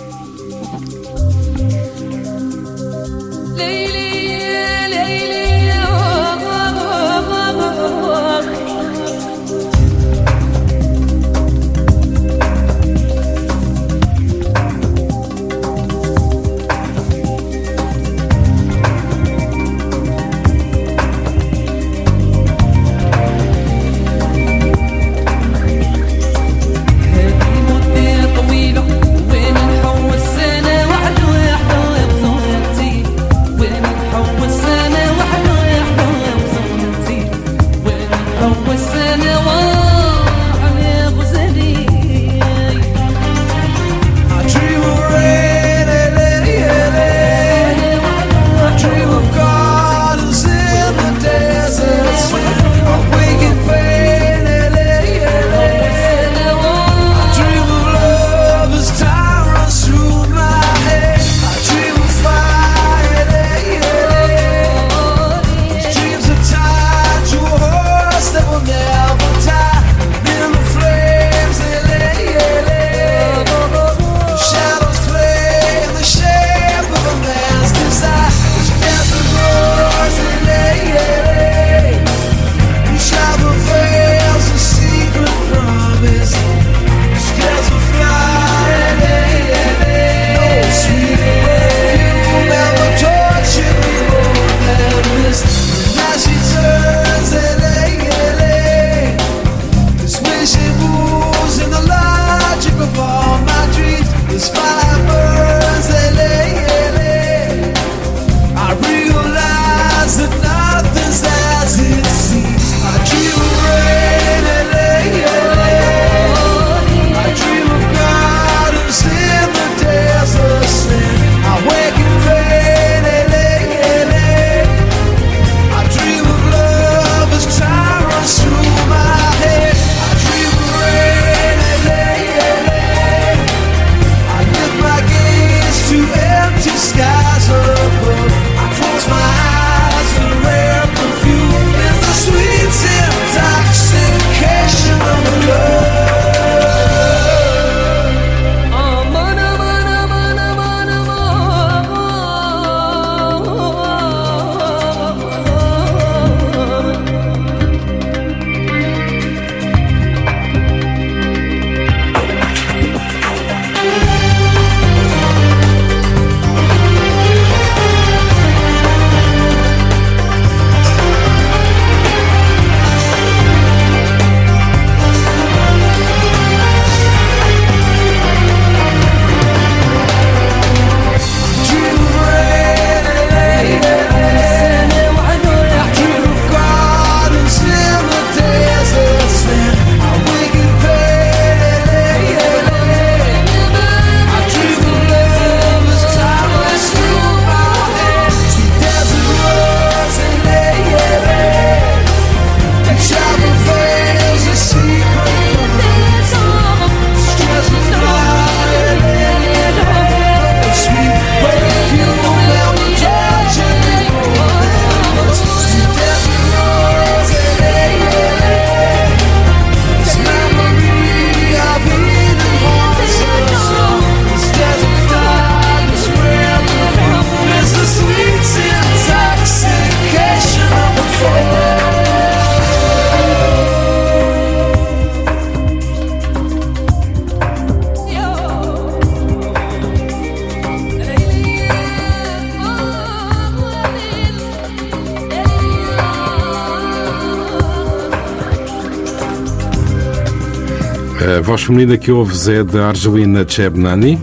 [251.51, 254.17] voz feminina que ouves é da Argelina Chebnani.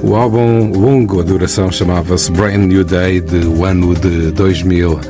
[0.00, 5.00] O álbum longo a duração chamava-se Brand New Day, do ano de 2000.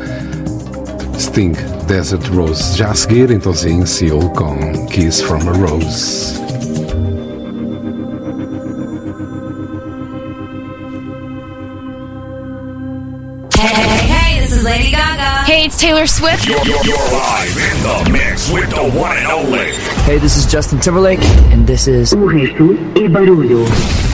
[1.19, 1.53] Sting,
[1.87, 2.75] Desert Rose.
[2.75, 6.32] Já a seguir, então sim, Seal com Kiss from a Rose.
[15.83, 16.47] Taylor Swift.
[16.47, 19.73] You're, you're, you're, live in the mix with the one and only.
[20.05, 21.19] Hey, this is Justin Timberlake,
[21.51, 22.13] and this is.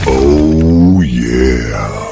[0.07, 2.08] Oh, yeah.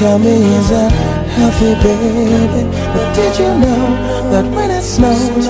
[0.00, 0.88] tell me he's a
[1.36, 2.62] healthy baby.
[2.94, 3.84] But did you know
[4.32, 5.46] that when it snows,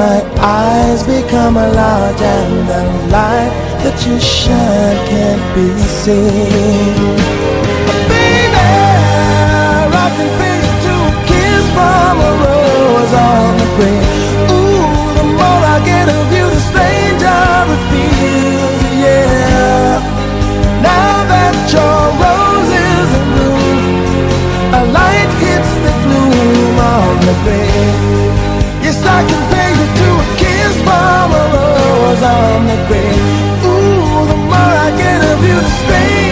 [0.00, 2.82] my eyes become a large and the
[3.12, 3.52] light
[3.82, 5.68] that you shine can't be
[6.00, 7.12] seen?
[8.08, 8.64] Baby,
[10.04, 14.19] I can pay to a kiss from a rose on the grave.
[27.30, 27.62] to be.
[28.84, 33.64] Yes, I can pay you to a kiss from a rose on the grave.
[33.70, 36.29] Ooh, the more I get of you, the stranger.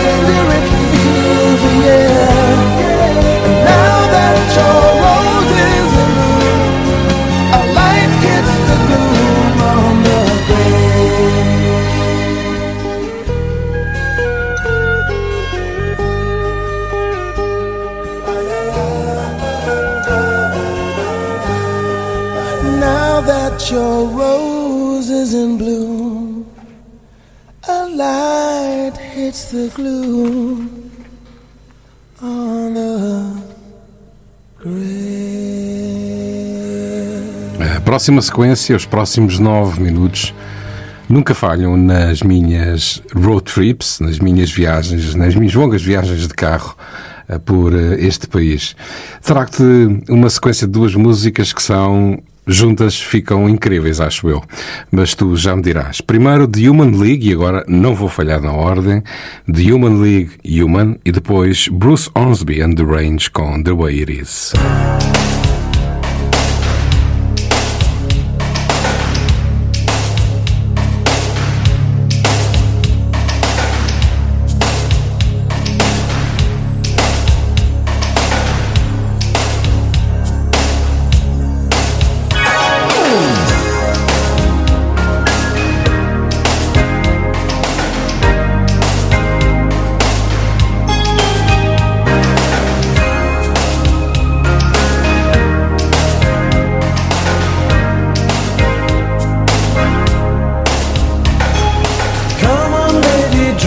[23.79, 26.45] your roses in bloom.
[27.69, 30.91] A light hits the gloom
[32.21, 33.49] on the
[37.77, 40.35] a próxima sequência, os próximos nove minutos,
[41.09, 46.77] nunca falham nas minhas road trips, nas minhas viagens, nas minhas longas viagens de carro
[47.29, 48.75] eh, por eh, este país.
[49.23, 49.63] Trago-te
[50.09, 54.43] uma sequência de duas músicas que são juntas ficam incríveis, acho eu.
[54.91, 56.01] Mas tu já me dirás.
[56.01, 59.03] Primeiro The Human League, e agora não vou falhar na ordem.
[59.53, 64.13] The Human League Human, e depois Bruce Ormsby and the Range com The Way It
[64.13, 64.53] Is.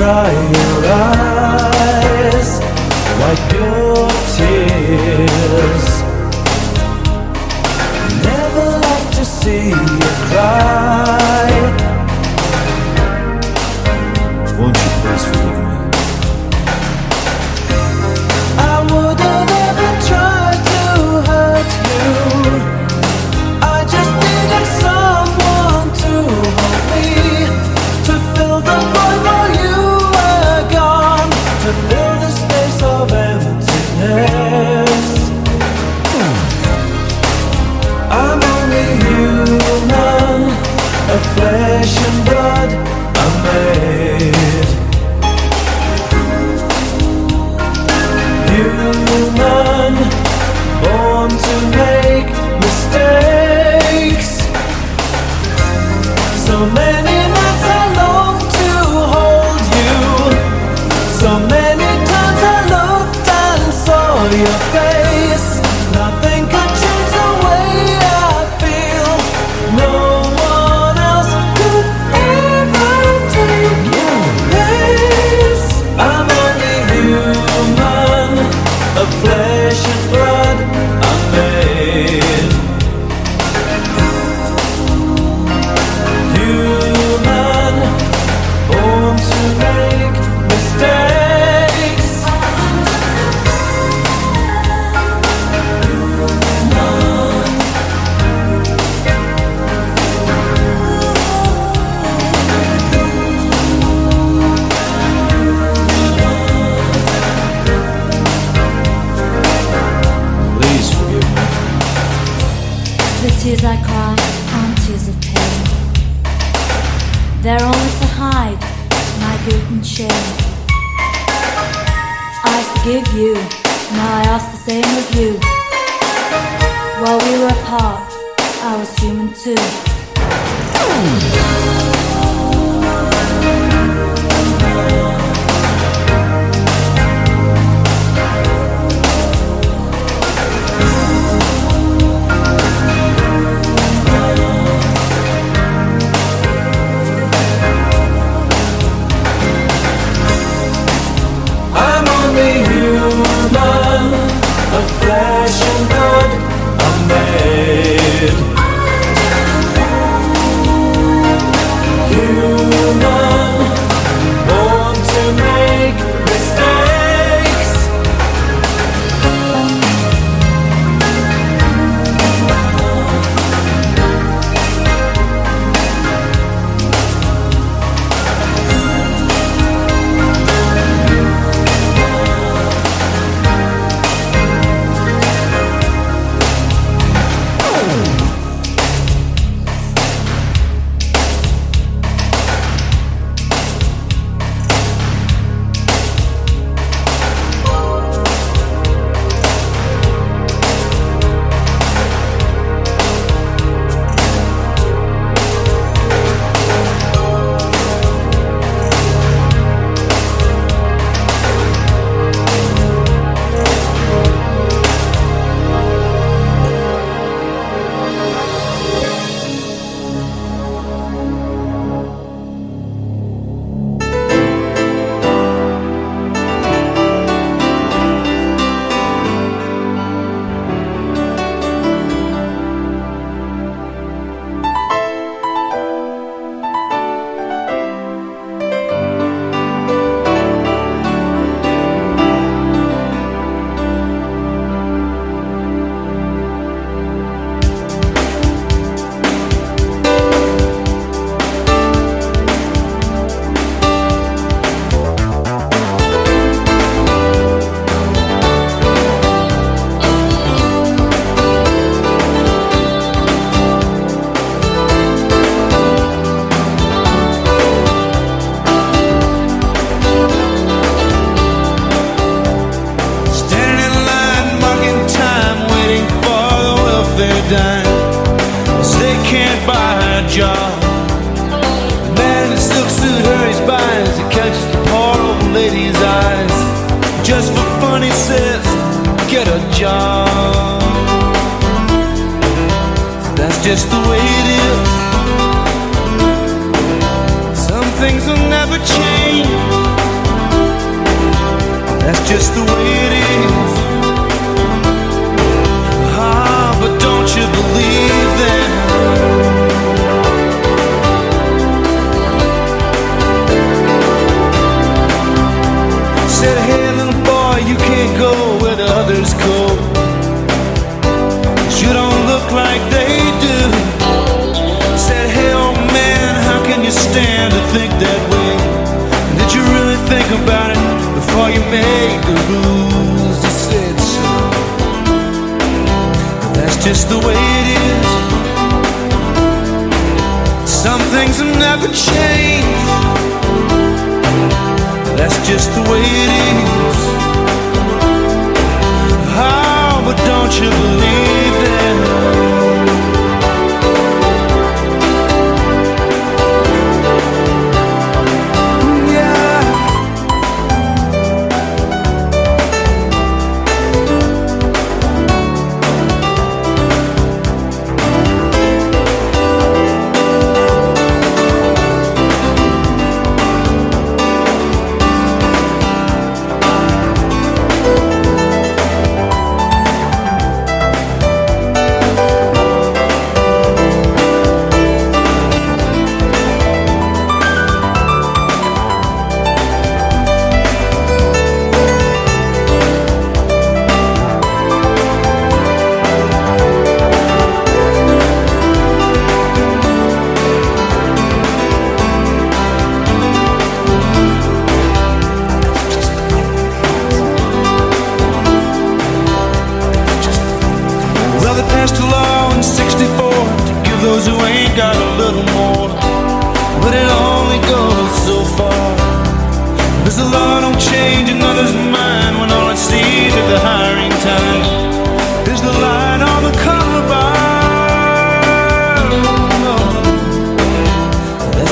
[0.01, 0.70] trying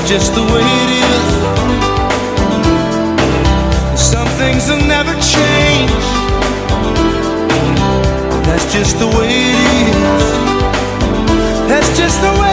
[0.10, 1.26] just the way it is.
[3.96, 5.92] Some things will never change.
[8.48, 9.56] That's just the way it
[9.86, 10.24] is.
[11.70, 12.49] That's just the way.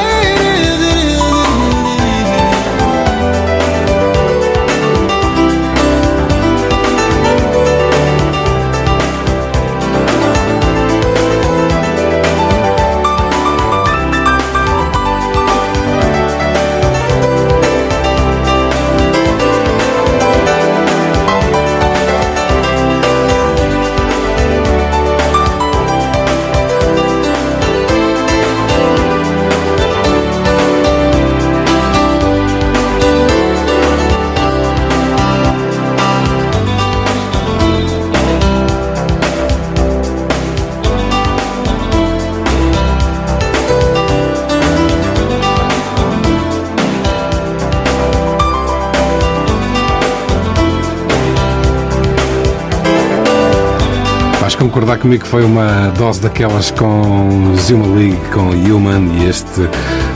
[54.77, 59.63] concordar comigo que foi uma dose daquelas com Zuma League, com Human e este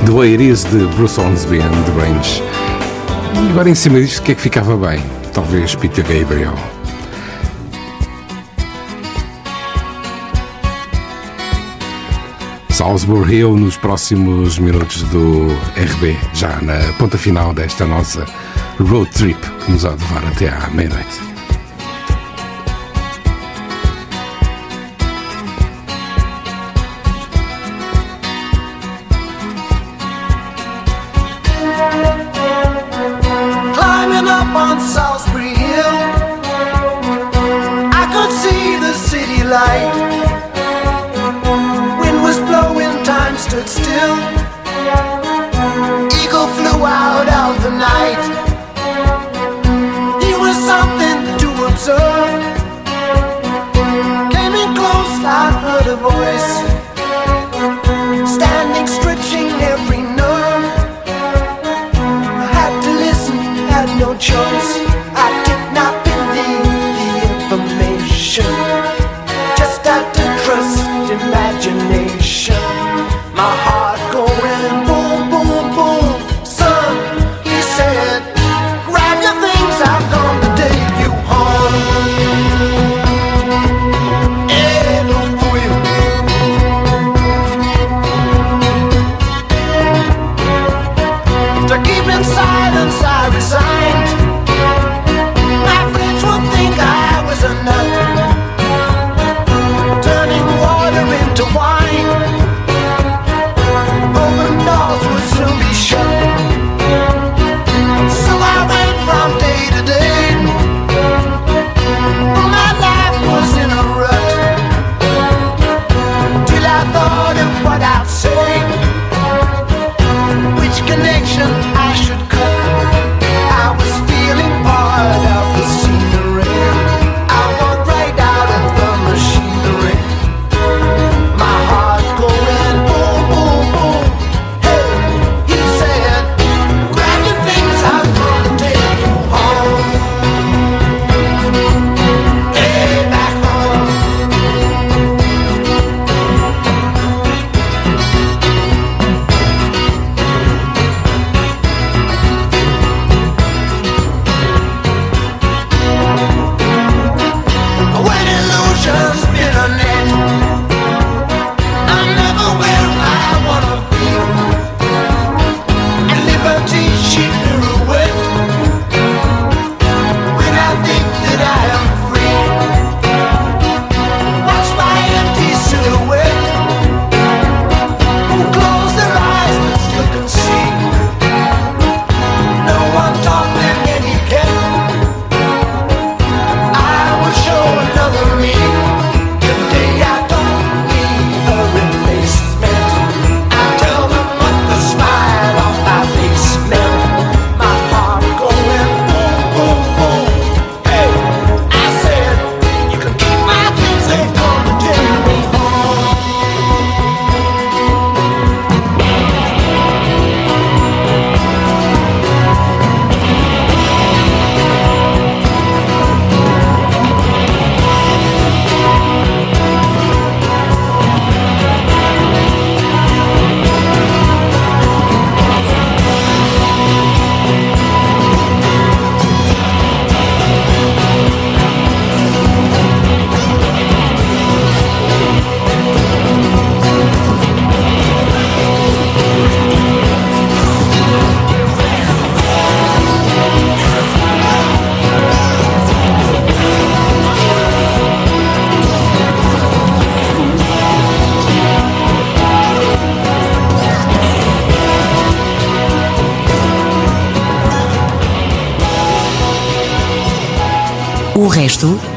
[0.05, 2.43] do Is de Bruce Hornsby and the Range.
[3.43, 5.03] E agora em cima disto, o que é que ficava bem?
[5.32, 6.53] Talvez Peter Gabriel.
[12.69, 18.27] Salzburg Hill nos próximos minutos do RB, já na ponta final desta nossa
[18.78, 21.30] road trip que nos vai levar até à meia-noite.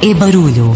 [0.03, 0.72] Resto é barulho.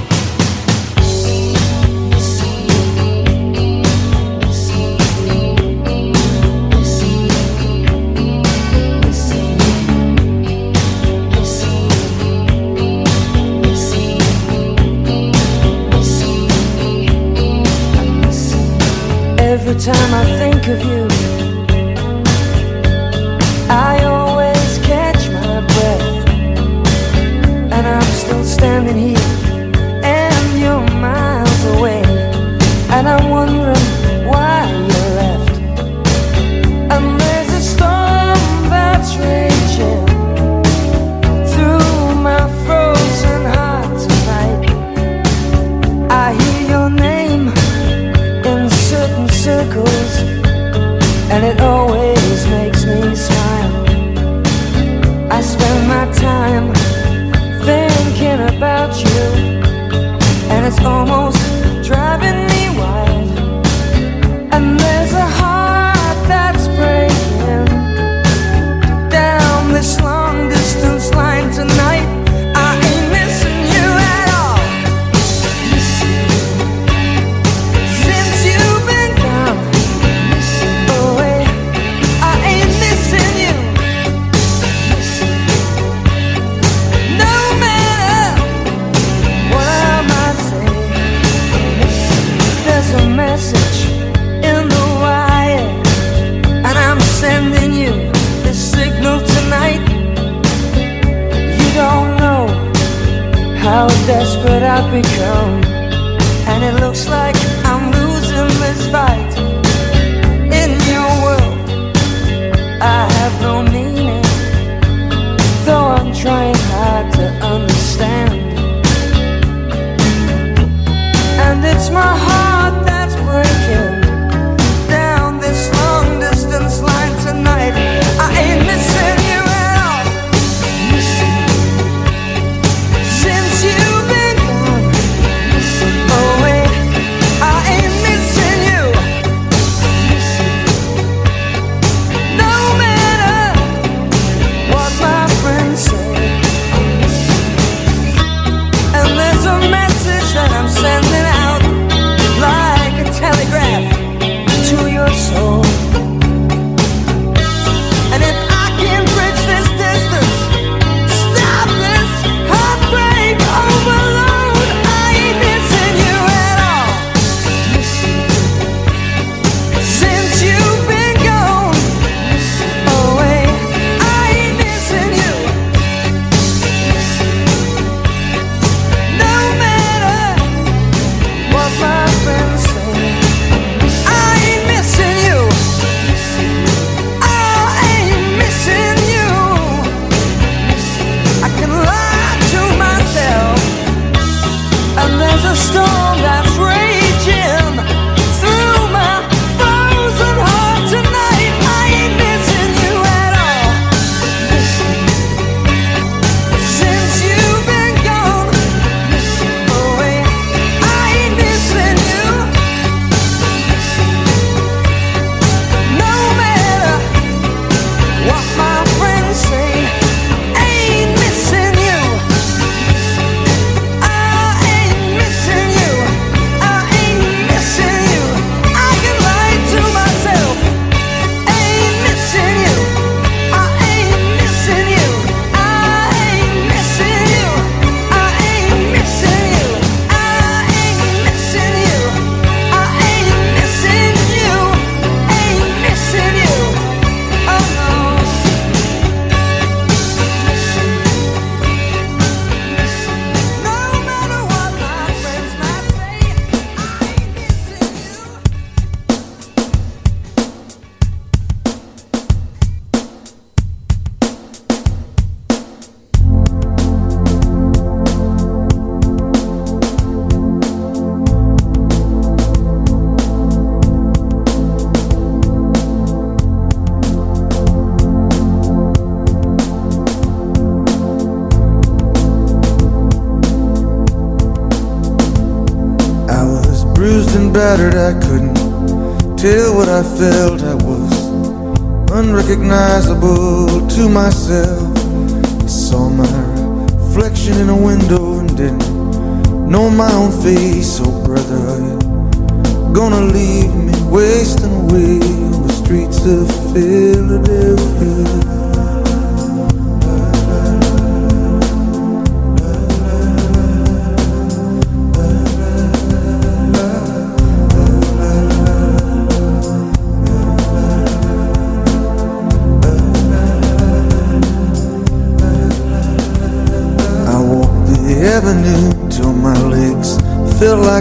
[104.98, 105.47] America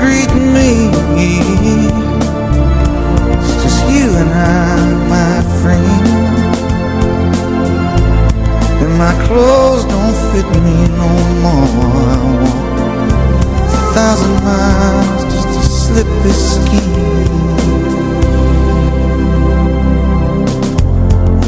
[0.00, 0.90] Angel me.
[3.38, 4.76] It's just you and I,
[5.14, 6.06] my friend.
[8.82, 11.10] And my clothes don't fit me no
[11.44, 12.38] more.
[13.64, 16.92] I a thousand miles just to slip this skin.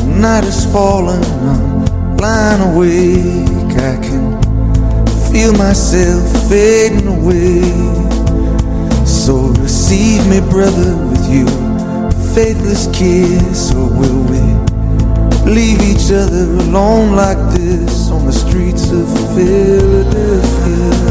[0.06, 3.48] The night is falling, I'm lying awake.
[3.76, 4.24] I can
[5.30, 7.59] feel myself fading away.
[12.40, 14.40] Faithless kiss, or will we
[15.44, 21.10] leave each other alone like this on the streets of Philadelphia?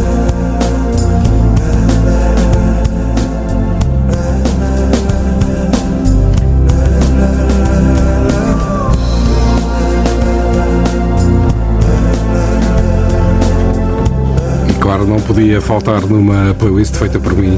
[15.08, 17.58] Não podia faltar numa playlist feita por mim.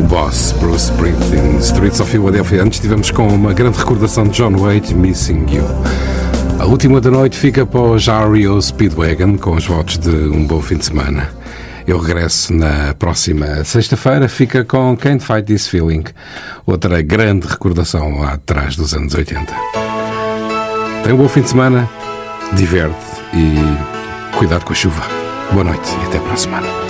[0.00, 2.62] O boss, Bruce Springsteen, Streets of Philadelphia.
[2.62, 5.64] Antes tivemos com uma grande recordação de John Waite, Missing You.
[6.58, 10.62] A última da noite fica para o Jario Speedwagon, com os votos de um bom
[10.62, 11.28] fim de semana.
[11.86, 16.04] Eu regresso na próxima sexta-feira, fica com Can't Fight This Feeling,
[16.64, 19.52] outra grande recordação lá atrás dos anos 80.
[21.02, 21.86] Tenha um bom fim de semana,
[22.54, 22.96] diverte
[23.34, 25.02] e cuidado com a chuva.
[25.52, 26.89] Boa noite e até para a semana.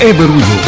[0.00, 0.59] O resto é barulho.